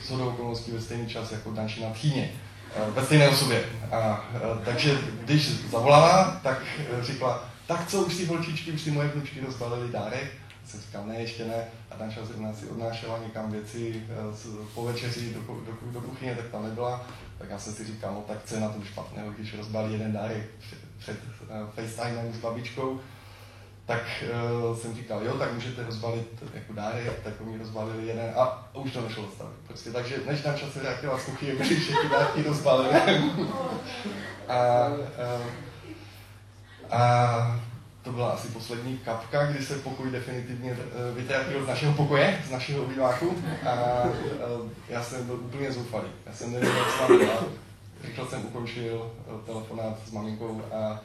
shodou 0.03 0.29
okolností 0.29 0.71
ve 0.71 0.81
stejný 0.81 1.07
čas 1.07 1.31
jako 1.31 1.51
Dančina 1.51 1.93
v 1.93 1.99
Číně, 1.99 2.31
eh, 2.75 2.91
ve 2.91 3.05
stejné 3.05 3.29
osobě. 3.29 3.63
A, 3.91 4.25
eh, 4.35 4.65
takže 4.65 4.97
když 5.23 5.49
zavolala, 5.71 6.39
tak 6.43 6.63
eh, 6.79 7.03
řekla, 7.03 7.49
tak 7.67 7.87
co, 7.87 8.01
už 8.01 8.13
si 8.13 8.25
holčičky, 8.25 8.71
už 8.71 8.81
si 8.81 8.91
moje 8.91 9.07
vnučky 9.07 9.39
rozbalili 9.39 9.91
dárek? 9.91 10.31
Jsem 10.65 10.81
říkal, 10.81 11.05
ne, 11.05 11.15
ještě 11.15 11.45
ne. 11.45 11.65
A 11.91 11.95
Danča 11.95 12.25
zrovna 12.25 12.53
si 12.53 12.65
odnášela 12.65 13.17
někam 13.17 13.51
věci 13.51 14.03
po 14.73 14.83
večeři 14.83 15.33
do, 15.33 15.39
do, 15.39 15.91
do 15.91 16.01
kuchyně, 16.01 16.35
tak 16.35 16.45
tam 16.45 16.63
nebyla. 16.63 17.05
Tak 17.37 17.49
já 17.49 17.59
jsem 17.59 17.73
si 17.73 17.85
říkal, 17.85 18.13
no 18.13 18.21
tak 18.27 18.37
co 18.45 18.55
je 18.55 18.61
na 18.61 18.69
tom 18.69 18.83
špatného, 18.83 19.31
když 19.31 19.57
rozbalí 19.57 19.93
jeden 19.93 20.13
dárek 20.13 20.49
před, 20.59 20.77
před 20.99 21.17
FaceTimem 21.75 22.33
s 22.33 22.37
babičkou, 22.37 22.99
tak 23.85 24.23
uh, 24.69 24.77
jsem 24.77 24.95
říkal, 24.95 25.23
jo, 25.23 25.33
tak 25.33 25.53
můžete 25.53 25.83
rozbalit 25.83 26.43
jako 26.53 26.73
dárek, 26.73 27.23
tak 27.23 27.33
oni 27.41 27.57
rozbalili 27.57 28.07
jeden 28.07 28.33
a 28.35 28.69
už 28.73 28.91
to 28.91 29.01
nešlo 29.01 29.25
zastavit. 29.25 29.55
Prostě, 29.67 29.91
takže 29.91 30.15
než 30.27 30.41
tam 30.41 30.55
čas 30.55 30.73
se 30.73 30.79
vrátila 30.79 31.19
z 31.19 31.25
kuchyně, 31.25 31.53
byli 31.53 31.75
všechny 31.75 32.09
dárky 32.09 32.43
rozbalili. 32.43 32.95
a, 34.47 34.55
a, 34.57 34.87
a 36.91 37.61
to 38.03 38.11
byla 38.11 38.29
asi 38.29 38.47
poslední 38.47 38.97
kapka, 38.97 39.45
kdy 39.45 39.65
se 39.65 39.75
pokoj 39.75 40.11
definitivně 40.11 40.71
eh, 40.71 41.13
vytratil 41.13 41.65
z 41.65 41.67
našeho 41.67 41.93
pokoje, 41.93 42.41
z 42.47 42.51
našeho 42.51 42.83
obýváku 42.83 43.35
a, 43.65 43.69
a 43.69 44.07
já 44.89 45.03
jsem 45.03 45.25
byl 45.25 45.35
úplně 45.35 45.71
zoufalý. 45.71 46.07
Já 46.25 46.33
jsem 46.33 46.51
nevěděl, 46.51 46.85
co 46.85 47.01
mám 47.09 47.19
dělat. 47.19 47.43
Rychle 48.03 48.27
jsem 48.27 48.45
ukončil 48.45 49.11
telefonát 49.45 49.97
s 50.07 50.11
maminkou 50.11 50.61
a, 50.73 51.01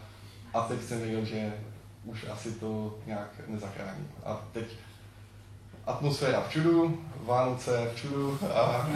a 0.54 0.60
teď 0.60 0.82
jsem 0.82 1.00
věděl, 1.00 1.24
že 1.24 1.52
už 2.06 2.26
asi 2.32 2.52
to 2.52 2.98
nějak 3.06 3.30
nezachrání. 3.46 4.08
A 4.24 4.40
teď 4.52 4.66
atmosféra 5.86 6.40
v 6.40 6.50
čudu, 6.50 7.04
Vánoce 7.24 7.90
v 7.94 7.96
čudu 7.96 8.38
a 8.54 8.88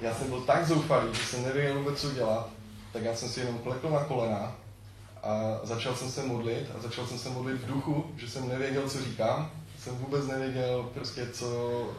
já 0.00 0.14
jsem 0.14 0.28
byl 0.28 0.40
tak 0.40 0.66
zoufalý, 0.66 1.14
že 1.14 1.22
jsem 1.22 1.42
nevěděl 1.42 1.78
vůbec, 1.78 2.00
co 2.00 2.10
dělat, 2.10 2.48
tak 2.92 3.02
já 3.02 3.14
jsem 3.14 3.28
si 3.28 3.40
jenom 3.40 3.58
klekl 3.58 3.90
na 3.90 4.04
kolena 4.04 4.56
a 5.22 5.60
začal 5.62 5.94
jsem 5.94 6.10
se 6.10 6.22
modlit 6.22 6.70
a 6.78 6.82
začal 6.82 7.06
jsem 7.06 7.18
se 7.18 7.30
modlit 7.30 7.62
v 7.62 7.66
duchu, 7.66 8.04
že 8.16 8.28
jsem 8.28 8.48
nevěděl, 8.48 8.88
co 8.88 9.04
říkám, 9.04 9.50
jsem 9.78 9.96
vůbec 9.96 10.26
nevěděl 10.26 10.90
prostě, 10.94 11.26
co, 11.26 11.46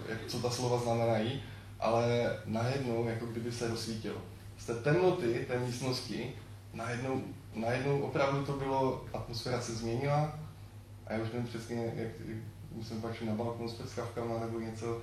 jak, 0.10 0.18
co 0.28 0.40
ta 0.40 0.50
slova 0.50 0.78
znamenají 0.78 1.44
ale 1.84 2.38
najednou, 2.46 3.08
jako 3.08 3.26
kdyby 3.26 3.52
se 3.52 3.68
rozsvítilo. 3.68 4.18
Z 4.58 4.66
té 4.66 4.74
temnoty 4.74 5.46
té 5.48 5.60
místnosti 5.60 6.36
najednou, 6.74 7.22
najednou 7.56 8.02
opravdu 8.02 8.46
to 8.46 8.52
bylo, 8.52 9.06
atmosféra 9.14 9.62
se 9.62 9.76
změnila 9.76 10.40
a 11.08 11.14
já 11.14 11.20
už 11.20 11.32
nevím 11.32 11.48
přesně, 11.48 11.86
jak, 11.86 11.96
jak 11.96 12.12
jsem 12.86 13.02
pak 13.02 13.16
šel 13.16 13.28
na 13.28 13.36
balkon 13.36 13.70
s 13.70 13.74
prskavkama 13.74 14.40
nebo 14.40 14.60
něco 14.60 15.02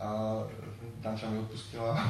a 0.00 0.34
Danča 1.00 1.30
mi 1.30 1.38
odpustila. 1.38 1.90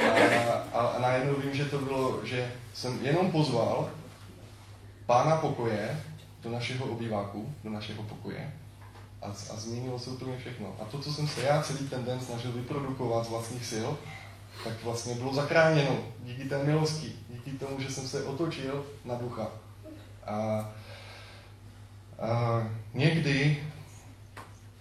a, 0.00 0.78
a, 0.78 0.86
a 0.86 1.00
najednou 1.00 1.34
vím, 1.34 1.54
že 1.54 1.64
to 1.64 1.78
bylo, 1.78 2.26
že 2.26 2.52
jsem 2.74 3.04
jenom 3.04 3.30
pozval 3.30 3.90
pána 5.06 5.36
pokoje 5.36 6.02
do 6.42 6.50
našeho 6.50 6.86
obýváku, 6.86 7.54
do 7.64 7.70
našeho 7.70 8.02
pokoje 8.02 8.52
a, 9.22 9.26
a 9.26 9.56
změnilo 9.56 9.98
se 9.98 10.10
úplně 10.10 10.38
všechno. 10.38 10.76
A 10.82 10.84
to, 10.84 10.98
co 10.98 11.12
jsem 11.12 11.28
se 11.28 11.42
já 11.42 11.62
celý 11.62 11.88
ten 11.88 12.04
den 12.04 12.20
snažil 12.20 12.52
vyprodukovat 12.52 13.26
z 13.26 13.28
vlastních 13.28 13.66
sil, 13.72 13.88
tak 14.64 14.84
vlastně 14.84 15.14
bylo 15.14 15.34
zachráněno 15.34 15.96
díky 16.24 16.44
té 16.44 16.64
milosti, 16.64 17.12
díky 17.28 17.50
tomu, 17.50 17.80
že 17.80 17.90
jsem 17.90 18.08
se 18.08 18.24
otočil 18.24 18.84
na 19.04 19.14
ducha. 19.14 19.48
A, 20.26 20.68
a 22.18 22.62
někdy, 22.94 23.62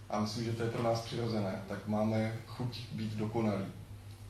a 0.10 0.20
myslím, 0.20 0.46
že 0.46 0.54
to 0.54 0.64
je 0.64 0.70
pro 0.70 0.84
nás 0.84 1.02
přirozené, 1.02 1.62
tak 1.68 1.88
máme 1.88 2.34
chuť 2.48 2.80
být 2.92 3.14
dokonalí. 3.14 3.66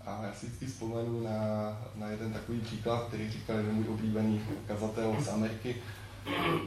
A 0.06 0.24
já 0.24 0.34
si 0.34 0.46
vždycky 0.46 0.66
vzpomenu 0.66 1.24
na, 1.24 1.78
na 1.96 2.08
jeden 2.08 2.34
takový 2.34 2.60
příklad, 2.60 3.08
který 3.08 3.32
říkal 3.32 3.58
jeden 3.58 3.76
můj 3.76 3.88
oblíbený 3.88 4.42
kazatel 4.68 5.16
z 5.20 5.28
Ameriky, 5.28 5.76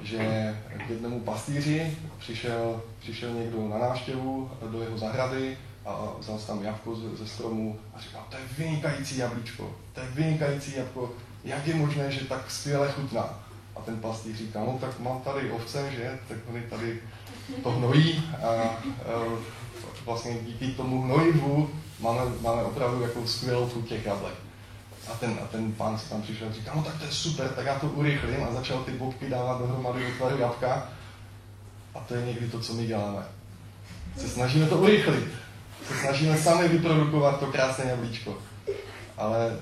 že 0.02 0.56
k 0.86 0.90
jednomu 0.90 1.20
pastýři 1.20 1.98
přišel, 2.18 2.82
přišel 2.98 3.34
někdo 3.34 3.68
na 3.68 3.78
návštěvu 3.78 4.50
do 4.70 4.82
jeho 4.82 4.98
zahrady 4.98 5.56
a 5.84 6.12
vzal 6.18 6.38
tam 6.38 6.64
jabko 6.64 6.96
ze, 6.96 7.16
ze 7.16 7.28
stromu 7.28 7.78
a 7.94 8.00
říkal, 8.00 8.26
to 8.30 8.36
je 8.36 8.42
vynikající 8.58 9.18
jablíčko, 9.18 9.74
to 9.92 10.00
je 10.00 10.06
vynikající 10.06 10.76
jabko, 10.76 11.10
jak 11.44 11.66
je 11.66 11.74
možné, 11.74 12.12
že 12.12 12.24
tak 12.24 12.50
skvěle 12.50 12.92
chutná. 12.92 13.38
A 13.76 13.80
ten 13.80 13.96
pastýř 13.96 14.36
říká, 14.36 14.60
no 14.60 14.78
tak 14.80 15.00
mám 15.00 15.20
tady 15.20 15.50
ovce, 15.50 15.90
že, 15.92 16.18
tak 16.28 16.38
oni 16.50 16.62
tady 16.62 17.00
to 17.62 17.70
hnojí 17.70 18.24
a, 18.42 18.46
a 18.46 18.78
vlastně 20.04 20.34
díky 20.46 20.66
tomu 20.66 21.02
hnojivu 21.02 21.70
máme, 22.00 22.20
máme 22.40 22.62
opravdu 22.62 23.02
jako 23.02 23.26
skvělou 23.26 23.68
chuť 23.68 23.88
těch 23.88 24.06
jablek. 24.06 24.34
A 25.12 25.14
ten, 25.14 25.38
a 25.44 25.46
ten 25.46 25.72
pán 25.72 25.98
se 25.98 26.10
tam 26.10 26.22
přišel 26.22 26.48
a 26.48 26.52
říká, 26.52 26.72
no 26.74 26.82
tak 26.82 26.98
to 26.98 27.04
je 27.04 27.10
super, 27.10 27.48
tak 27.48 27.66
já 27.66 27.78
to 27.78 27.86
urychlím 27.86 28.44
a 28.44 28.54
začal 28.54 28.84
ty 28.84 28.92
bobky 28.92 29.28
dávat 29.28 29.58
dohromady 29.58 30.04
do 30.04 30.16
tvaru 30.16 30.38
jabka. 30.38 30.88
A 31.94 32.00
to 32.00 32.14
je 32.14 32.26
někdy 32.26 32.48
to, 32.48 32.60
co 32.60 32.74
my 32.74 32.86
děláme. 32.86 33.22
Se 34.16 34.28
snažíme 34.28 34.66
to 34.66 34.78
urychlit. 34.78 35.41
Se 35.88 35.94
snažíme 36.00 36.38
sami 36.38 36.68
vyprodukovat 36.68 37.40
to 37.40 37.46
krásné 37.46 37.84
jablíčko. 37.84 38.38
Ale 39.16 39.56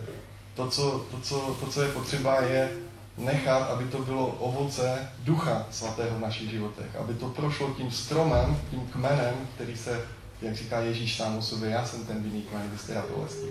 to 0.54 0.70
co, 0.70 1.06
to, 1.10 1.20
co, 1.20 1.56
to, 1.60 1.66
co 1.66 1.82
je 1.82 1.88
potřeba, 1.88 2.40
je 2.40 2.70
nechat, 3.18 3.70
aby 3.70 3.84
to 3.84 3.98
bylo 3.98 4.26
ovoce 4.26 5.08
ducha 5.24 5.66
svatého 5.70 6.16
v 6.16 6.20
našich 6.20 6.50
životech. 6.50 6.96
Aby 6.96 7.14
to 7.14 7.28
prošlo 7.28 7.70
tím 7.70 7.90
stromem, 7.90 8.56
tím 8.70 8.80
kmenem, 8.80 9.34
který 9.54 9.76
se, 9.76 10.00
jak 10.42 10.54
říká 10.54 10.80
Ježíš 10.80 11.16
sám 11.16 11.38
o 11.38 11.42
sobě, 11.42 11.70
já 11.70 11.84
jsem 11.84 12.04
ten 12.04 12.22
vinný 12.22 12.42
kmen, 12.42 12.70
vy 12.72 12.78
jste 12.78 12.94
ratolesti. 12.94 13.46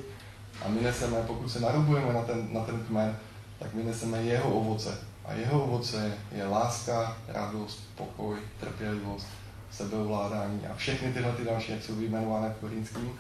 A 0.66 0.70
my 0.70 0.82
neseme, 0.82 1.18
pokud 1.28 1.50
se 1.50 1.60
narubujeme 1.60 2.14
na 2.14 2.22
ten, 2.22 2.48
na 2.54 2.62
ten 2.62 2.80
kmen, 2.88 3.18
tak 3.60 3.74
my 3.74 3.84
neseme 3.84 4.24
jeho 4.24 4.50
ovoce. 4.50 4.98
A 5.26 5.34
jeho 5.34 5.64
ovoce 5.64 6.14
je 6.32 6.48
láska, 6.48 7.18
radost, 7.28 7.80
pokoj, 7.96 8.38
trpělivost, 8.60 9.28
sebeovládání 9.72 10.68
a 10.72 10.76
všechny 10.76 11.14
tyhle 11.14 11.32
ty 11.32 11.44
další, 11.44 11.72
jak 11.72 11.84
jsou 11.84 11.96
vyjmenované 11.96 12.50
v 12.50 12.60
Korinským. 12.60 13.12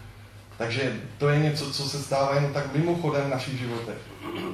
Takže 0.57 1.01
to 1.17 1.29
je 1.29 1.39
něco, 1.39 1.73
co 1.73 1.89
se 1.89 2.03
stává 2.03 2.35
jen 2.35 2.53
tak 2.53 2.75
mimochodem 2.75 3.25
v 3.25 3.29
našich 3.29 3.59
životech. 3.59 3.97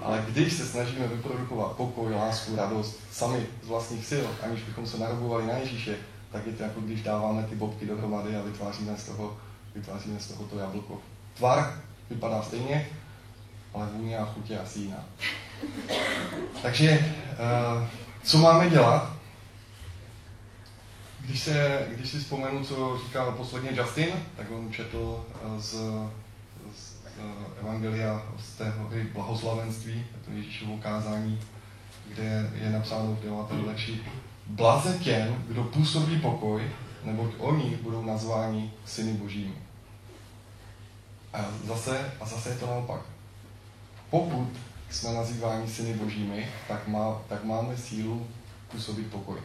Ale 0.03 0.25
když 0.29 0.53
se 0.53 0.65
snažíme 0.65 1.07
vyprodukovat 1.07 1.71
pokoj, 1.71 2.13
lásku, 2.13 2.55
radost 2.55 2.99
sami 3.11 3.45
z 3.63 3.67
vlastních 3.67 4.05
sil, 4.11 4.25
aniž 4.43 4.61
bychom 4.61 4.87
se 4.87 4.97
narobovali 4.97 5.47
na 5.47 5.53
Ježíše, 5.53 5.95
tak 6.31 6.47
je 6.47 6.53
to 6.53 6.63
jako 6.63 6.81
když 6.81 7.03
dáváme 7.03 7.43
ty 7.43 7.55
bobky 7.55 7.85
dohromady 7.85 8.35
a 8.35 8.41
vytváříme 8.41 8.97
z 8.97 9.03
toho, 9.03 9.37
vytváříme 9.75 10.19
z 10.19 10.27
toho 10.27 10.43
to 10.43 10.59
jablko. 10.59 10.99
Tvar 11.37 11.73
vypadá 12.09 12.41
stejně, 12.41 12.87
ale 13.73 13.87
vůně 13.93 14.17
a 14.17 14.25
chutě 14.25 14.59
asi 14.59 14.79
jiná. 14.79 15.05
Takže, 16.61 17.13
uh, 17.79 17.87
co 18.23 18.37
máme 18.37 18.69
dělat? 18.69 19.14
Když, 21.25 21.39
se, 21.39 21.87
když 21.95 22.09
si 22.09 22.19
vzpomenu, 22.19 22.65
co 22.65 22.99
říkal 23.05 23.31
posledně 23.31 23.69
Justin, 23.73 24.09
tak 24.37 24.51
on 24.51 24.73
četl 24.73 25.25
z, 25.57 25.71
z 26.75 26.95
Evangelia 27.61 28.21
z 28.39 28.57
té 28.57 28.69
hory 28.69 29.03
blahoslavenství, 29.13 30.05
to 30.25 30.31
Ježíšovo 30.31 30.77
kázání, 30.77 31.41
kde 32.07 32.51
je 32.53 32.69
napsáno 32.69 33.15
v 33.15 33.49
9. 33.49 33.67
verši 33.67 34.01
Blaze 34.47 34.99
těm, 34.99 35.43
kdo 35.47 35.63
působí 35.63 36.19
pokoj, 36.19 36.71
neboť 37.03 37.33
oni 37.37 37.79
budou 37.81 38.01
nazváni 38.01 38.73
syny 38.85 39.13
božími. 39.13 39.55
A 41.33 41.45
zase, 41.63 42.11
a 42.21 42.25
zase 42.25 42.49
je 42.49 42.55
to 42.55 42.67
naopak. 42.67 43.01
Pokud 44.09 44.47
jsme 44.89 45.13
nazýváni 45.13 45.67
syny 45.67 45.93
božími, 45.93 46.49
tak, 46.67 46.87
má, 46.87 47.21
tak 47.29 47.43
máme 47.43 47.77
sílu 47.77 48.27
působit 48.71 49.07
pokoj. 49.07 49.39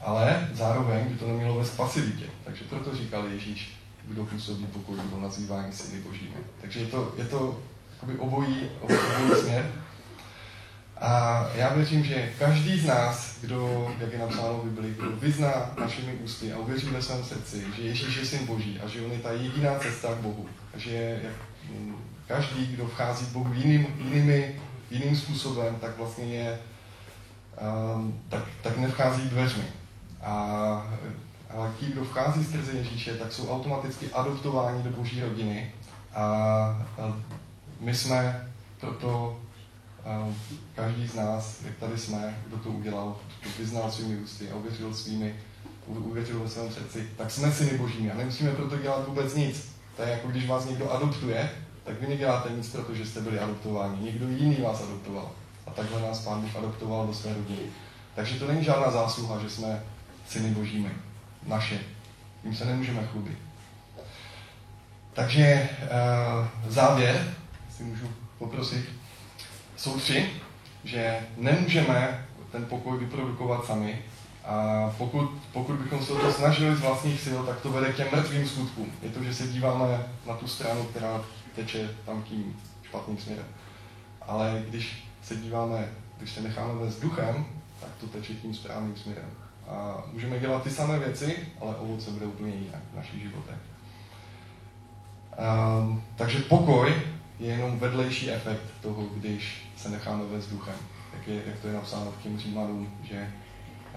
Ale 0.00 0.48
zároveň 0.52 1.04
by 1.04 1.14
to 1.14 1.28
nemělo 1.28 1.54
vést 1.54 1.76
pasivitě. 1.76 2.26
Takže 2.44 2.64
proto 2.64 2.96
říkal 2.96 3.26
Ježíš, 3.26 3.78
kdo 4.04 4.24
působí 4.24 4.66
pokoj, 4.66 4.96
kdo 5.08 5.20
nazývání 5.20 5.72
syny 5.72 6.00
božími. 6.00 6.36
Takže 6.60 6.80
je 6.80 6.86
to, 6.86 7.14
je 7.18 7.24
to 7.24 7.58
obojí, 8.18 8.70
obojí 8.80 9.40
směr. 9.40 9.72
A 11.00 11.44
já 11.54 11.74
věřím, 11.74 12.04
že 12.04 12.32
každý 12.38 12.80
z 12.80 12.86
nás, 12.86 13.38
kdo, 13.40 13.90
jak 14.00 14.12
je 14.12 14.18
napsáno 14.18 14.58
v 14.58 14.64
Biblii, 14.64 14.94
kdo 14.94 15.10
vyzná 15.10 15.74
našimi 15.80 16.12
ústy 16.12 16.52
a 16.52 16.58
uvěří 16.58 16.86
ve 16.86 17.02
svém 17.02 17.24
srdci, 17.24 17.64
že 17.76 17.82
Ježíš 17.82 18.16
je 18.16 18.26
syn 18.26 18.46
Boží 18.46 18.80
a 18.84 18.88
že 18.88 19.02
on 19.02 19.12
je 19.12 19.18
ta 19.18 19.32
jediná 19.32 19.78
cesta 19.78 20.14
k 20.14 20.18
Bohu. 20.18 20.46
Že 20.76 21.20
jak, 21.22 21.32
mm, 21.70 21.96
každý, 22.26 22.66
kdo 22.66 22.86
vchází 22.86 23.26
k 23.26 23.32
Bohu 23.32 23.52
jiným, 23.54 23.86
jinými, 23.98 24.60
jiným 24.90 25.16
způsobem, 25.16 25.76
tak 25.80 25.98
vlastně 25.98 26.24
je, 26.24 26.58
um, 27.94 28.20
tak, 28.28 28.42
tak 28.62 28.78
nevchází 28.78 29.22
dveřmi. 29.22 29.64
A, 30.22 30.32
ale 31.50 31.72
ti, 31.80 31.86
kdo 31.86 32.04
vchází 32.04 32.44
skrze 32.44 32.72
Ježíše, 32.72 33.14
tak 33.14 33.32
jsou 33.32 33.50
automaticky 33.50 34.10
adoptováni 34.12 34.82
do 34.82 34.90
Boží 34.90 35.20
rodiny. 35.20 35.72
A, 36.14 36.24
a 36.98 37.16
my 37.80 37.94
jsme 37.94 38.48
proto 38.80 39.40
každý 40.74 41.08
z 41.08 41.14
nás, 41.14 41.62
jak 41.62 41.76
tady 41.76 41.98
jsme, 41.98 42.38
kdo 42.46 42.56
to 42.56 42.68
udělal, 42.68 43.16
kdo 43.40 43.50
vyznal 43.58 43.90
svými 43.90 44.16
ústy 44.16 44.50
a 44.50 44.54
uvěřil 44.54 44.94
svými, 44.94 45.34
uvěřil 45.86 46.40
ve 46.40 46.48
svém 46.48 46.72
srdci, 46.72 47.08
tak 47.16 47.30
jsme 47.30 47.52
syny 47.52 47.78
božími 47.78 48.10
a 48.10 48.16
nemusíme 48.16 48.50
proto 48.50 48.78
dělat 48.78 49.08
vůbec 49.08 49.34
nic. 49.34 49.72
To 49.96 50.02
je 50.02 50.10
jako 50.10 50.28
když 50.28 50.48
vás 50.48 50.66
někdo 50.66 50.92
adoptuje, 50.92 51.50
tak 51.84 52.00
vy 52.00 52.06
neděláte 52.06 52.50
nic, 52.50 52.68
protože 52.68 53.06
jste 53.06 53.20
byli 53.20 53.38
adoptováni. 53.38 54.02
Někdo 54.02 54.28
jiný 54.28 54.56
vás 54.56 54.82
adoptoval. 54.82 55.30
A 55.66 55.70
takhle 55.70 56.02
nás 56.02 56.20
Pán 56.20 56.40
Bůh 56.40 56.56
adoptoval 56.56 57.06
do 57.06 57.14
své 57.14 57.34
rodiny. 57.34 57.62
Takže 58.14 58.38
to 58.38 58.46
není 58.46 58.64
žádná 58.64 58.90
zásluha, 58.90 59.40
že 59.40 59.50
jsme 59.50 59.82
syny 60.28 60.50
božími. 60.50 60.90
Naše. 61.46 61.78
Tím 62.42 62.54
se 62.54 62.64
nemůžeme 62.64 63.06
chlubit. 63.06 63.38
Takže 65.12 65.68
uh, 65.82 66.70
závěr, 66.72 67.34
si 67.76 67.82
můžu 67.82 68.08
poprosit 68.38 68.88
jsou 69.78 70.00
tři, 70.00 70.30
že 70.84 71.20
nemůžeme 71.36 72.26
ten 72.52 72.64
pokoj 72.64 72.98
vyprodukovat 72.98 73.64
sami. 73.64 74.02
A 74.44 74.94
pokud, 74.98 75.30
pokud 75.52 75.76
bychom 75.76 76.04
se 76.04 76.12
to 76.12 76.32
snažili 76.32 76.76
z 76.76 76.80
vlastních 76.80 77.20
sil, 77.24 77.38
tak 77.46 77.60
to 77.60 77.72
vede 77.72 77.92
k 77.92 77.96
těm 77.96 78.08
mrtvým 78.12 78.48
skutkům. 78.48 78.92
Je 79.02 79.10
to, 79.10 79.24
že 79.24 79.34
se 79.34 79.46
díváme 79.46 80.06
na 80.26 80.34
tu 80.34 80.48
stranu, 80.48 80.84
která 80.84 81.24
teče 81.54 81.90
tam 82.06 82.22
tím 82.22 82.56
špatným 82.82 83.18
směrem. 83.18 83.46
Ale 84.22 84.62
když 84.68 85.08
se 85.22 85.36
díváme, 85.36 85.88
když 86.18 86.32
se 86.32 86.40
necháme 86.40 86.74
vést 86.74 87.00
duchem, 87.00 87.46
tak 87.80 87.90
to 88.00 88.06
teče 88.06 88.34
tím 88.34 88.54
správným 88.54 88.96
směrem. 88.96 89.30
A 89.68 90.04
můžeme 90.12 90.38
dělat 90.38 90.62
ty 90.62 90.70
samé 90.70 90.98
věci, 90.98 91.36
ale 91.60 91.76
ovoce 91.76 92.10
bude 92.10 92.26
úplně 92.26 92.54
jinak 92.54 92.82
v 92.92 92.96
našich 92.96 93.22
životech. 93.22 93.58
Um, 95.38 96.02
takže 96.16 96.38
pokoj 96.38 96.94
je 97.38 97.48
jenom 97.48 97.78
vedlejší 97.78 98.30
efekt 98.30 98.64
toho, 98.82 99.02
když 99.16 99.70
se 99.76 99.88
necháme 99.88 100.24
vést 100.24 100.46
duchem. 100.46 100.74
Jak, 101.14 101.28
je, 101.28 101.42
jak 101.46 101.58
to 101.58 101.68
je 101.68 101.74
napsáno 101.74 102.12
v 102.12 102.22
těm 102.22 102.38
Římanům, 102.38 102.92
že 103.02 103.32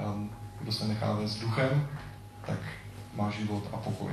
um, 0.05 0.29
kdo 0.61 0.71
se 0.71 0.87
nechá 0.87 1.13
vést 1.13 1.39
duchem, 1.39 1.87
tak 2.45 2.59
má 3.15 3.29
život 3.29 3.63
a 3.73 3.77
pokoj. 3.77 4.11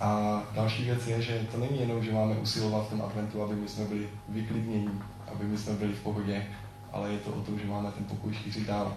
A 0.00 0.42
další 0.54 0.84
věc 0.84 1.06
je, 1.06 1.22
že 1.22 1.46
to 1.52 1.58
není 1.58 1.80
jenom, 1.80 2.04
že 2.04 2.12
máme 2.12 2.34
usilovat 2.34 2.86
v 2.86 2.90
tom 2.90 3.02
adventu, 3.02 3.42
aby 3.42 3.54
my 3.54 3.68
jsme 3.68 3.84
byli 3.84 4.08
vyklidnění, 4.28 5.02
aby 5.34 5.44
my 5.44 5.58
jsme 5.58 5.72
byli 5.72 5.92
v 5.92 6.02
pohodě, 6.02 6.46
ale 6.92 7.12
je 7.12 7.18
to 7.18 7.30
o 7.30 7.40
tom, 7.40 7.58
že 7.58 7.66
máme 7.66 7.90
ten 7.92 8.04
pokoj 8.04 8.34
šířit 8.34 8.66
dál. 8.66 8.96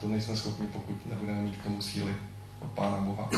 To 0.00 0.08
nejsme 0.08 0.36
schopni, 0.36 0.66
pokud 0.66 1.06
nebudeme 1.06 1.42
mít 1.42 1.56
k 1.56 1.62
tomu 1.62 1.82
síly 1.82 2.14
od 2.60 2.70
Pána 2.70 2.96
Boha. 2.96 3.30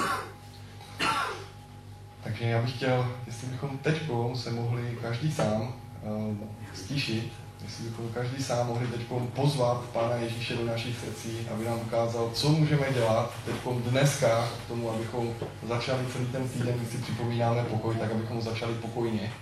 Takže 2.25 2.45
já 2.45 2.63
bych 2.63 2.77
chtěl, 2.77 3.13
jestli 3.27 3.47
bychom 3.47 3.79
teď 3.79 4.03
se 4.35 4.51
mohli 4.51 4.99
každý 5.03 5.33
sám 5.33 5.63
uh, 6.03 6.37
stišit, 6.75 7.33
jestli 7.65 7.85
bychom 7.85 8.09
každý 8.09 8.43
sám 8.43 8.67
mohli 8.67 8.87
teď 8.87 9.01
pozvat 9.35 9.85
Pána 9.85 10.15
Ježíše 10.15 10.57
do 10.57 10.65
našich 10.65 10.99
srdcí, 10.99 11.49
aby 11.55 11.65
nám 11.65 11.79
ukázal, 11.79 12.31
co 12.35 12.49
můžeme 12.49 12.93
dělat 12.93 13.33
teď 13.45 13.55
dneska 13.91 14.49
k 14.65 14.69
tomu, 14.69 14.91
abychom 14.91 15.35
začali 15.69 16.07
celý 16.13 16.27
ten 16.27 16.49
týden, 16.49 16.79
když 16.79 16.89
si 16.89 16.99
připomínáme 16.99 17.65
pokoj, 17.65 17.95
tak 17.95 18.13
abychom 18.13 18.43
začali 18.43 18.75
pokojně 18.75 19.33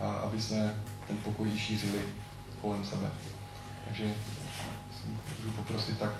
a 0.00 0.12
aby 0.12 0.42
jsme 0.42 0.74
ten 1.06 1.16
pokoj 1.16 1.58
šířili 1.58 1.98
kolem 2.60 2.84
sebe. 2.84 3.10
Takže 3.84 4.04
můžu 5.38 5.50
poprosit 5.56 5.98
tak 5.98 6.10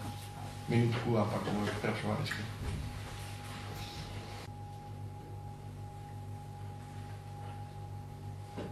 minutku 0.69 1.19
a 1.19 1.25
pak 1.25 1.43
budu 1.43 1.67
pokračovat. 1.67 2.19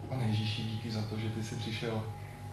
Pane 0.09 0.25
Ježíši, 0.25 0.63
díky 0.63 0.91
za 0.91 1.03
to, 1.03 1.19
že 1.19 1.29
ty 1.29 1.45
jsi 1.45 1.55
přišel 1.55 2.05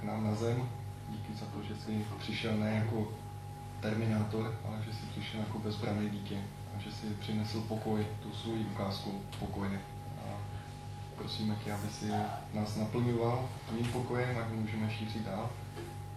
k 0.02 0.04
nám 0.04 0.24
na 0.24 0.36
zem. 0.36 0.70
Díky 1.10 1.34
za 1.34 1.46
to, 1.46 1.64
že 1.64 1.76
jsi 1.76 2.06
přišel 2.20 2.58
ne 2.58 2.72
jako 2.76 3.08
terminátor, 3.80 4.56
ale 4.68 4.78
že 4.86 4.94
jsi 4.94 5.06
přišel 5.06 5.40
jako 5.40 5.60
bezbrané 5.60 6.10
dítě 6.10 6.38
a 6.76 6.80
že 6.80 6.92
jsi 6.92 7.08
přinesl 7.20 7.62
pokoj, 7.62 8.08
tu 8.24 8.32
svou 8.34 8.54
ukázku 8.54 9.22
pokoje. 9.40 9.80
A 10.18 10.38
prosíme 11.16 11.56
tě, 11.64 11.74
aby 11.74 11.90
si 11.90 12.06
nás 12.54 12.76
naplňoval 12.76 13.50
tvým 13.70 13.86
pokojem, 13.86 14.38
ať 14.38 14.52
můžeme 14.52 14.92
šířit 14.92 15.26
dál. 15.26 15.50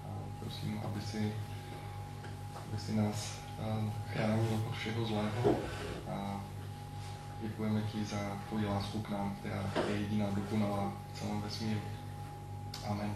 A 0.05 0.09
prosím, 0.41 0.81
aby 0.85 1.01
si, 1.01 1.33
si 2.79 2.94
nás 2.94 3.38
chránil 4.12 4.62
od 4.68 4.74
všeho 4.74 5.07
zlého. 5.07 5.57
A 6.11 6.40
děkujeme 7.42 7.81
ti 7.83 8.05
za 8.05 8.18
tvoji 8.48 8.66
lásku 8.66 9.02
k 9.02 9.11
nám, 9.11 9.37
která 9.40 9.64
je 9.88 9.96
jediná 9.96 10.26
dokonalá 10.31 10.92
v 11.12 11.18
celém 11.18 11.40
vesmíru. 11.40 11.81
Amen. 12.88 13.14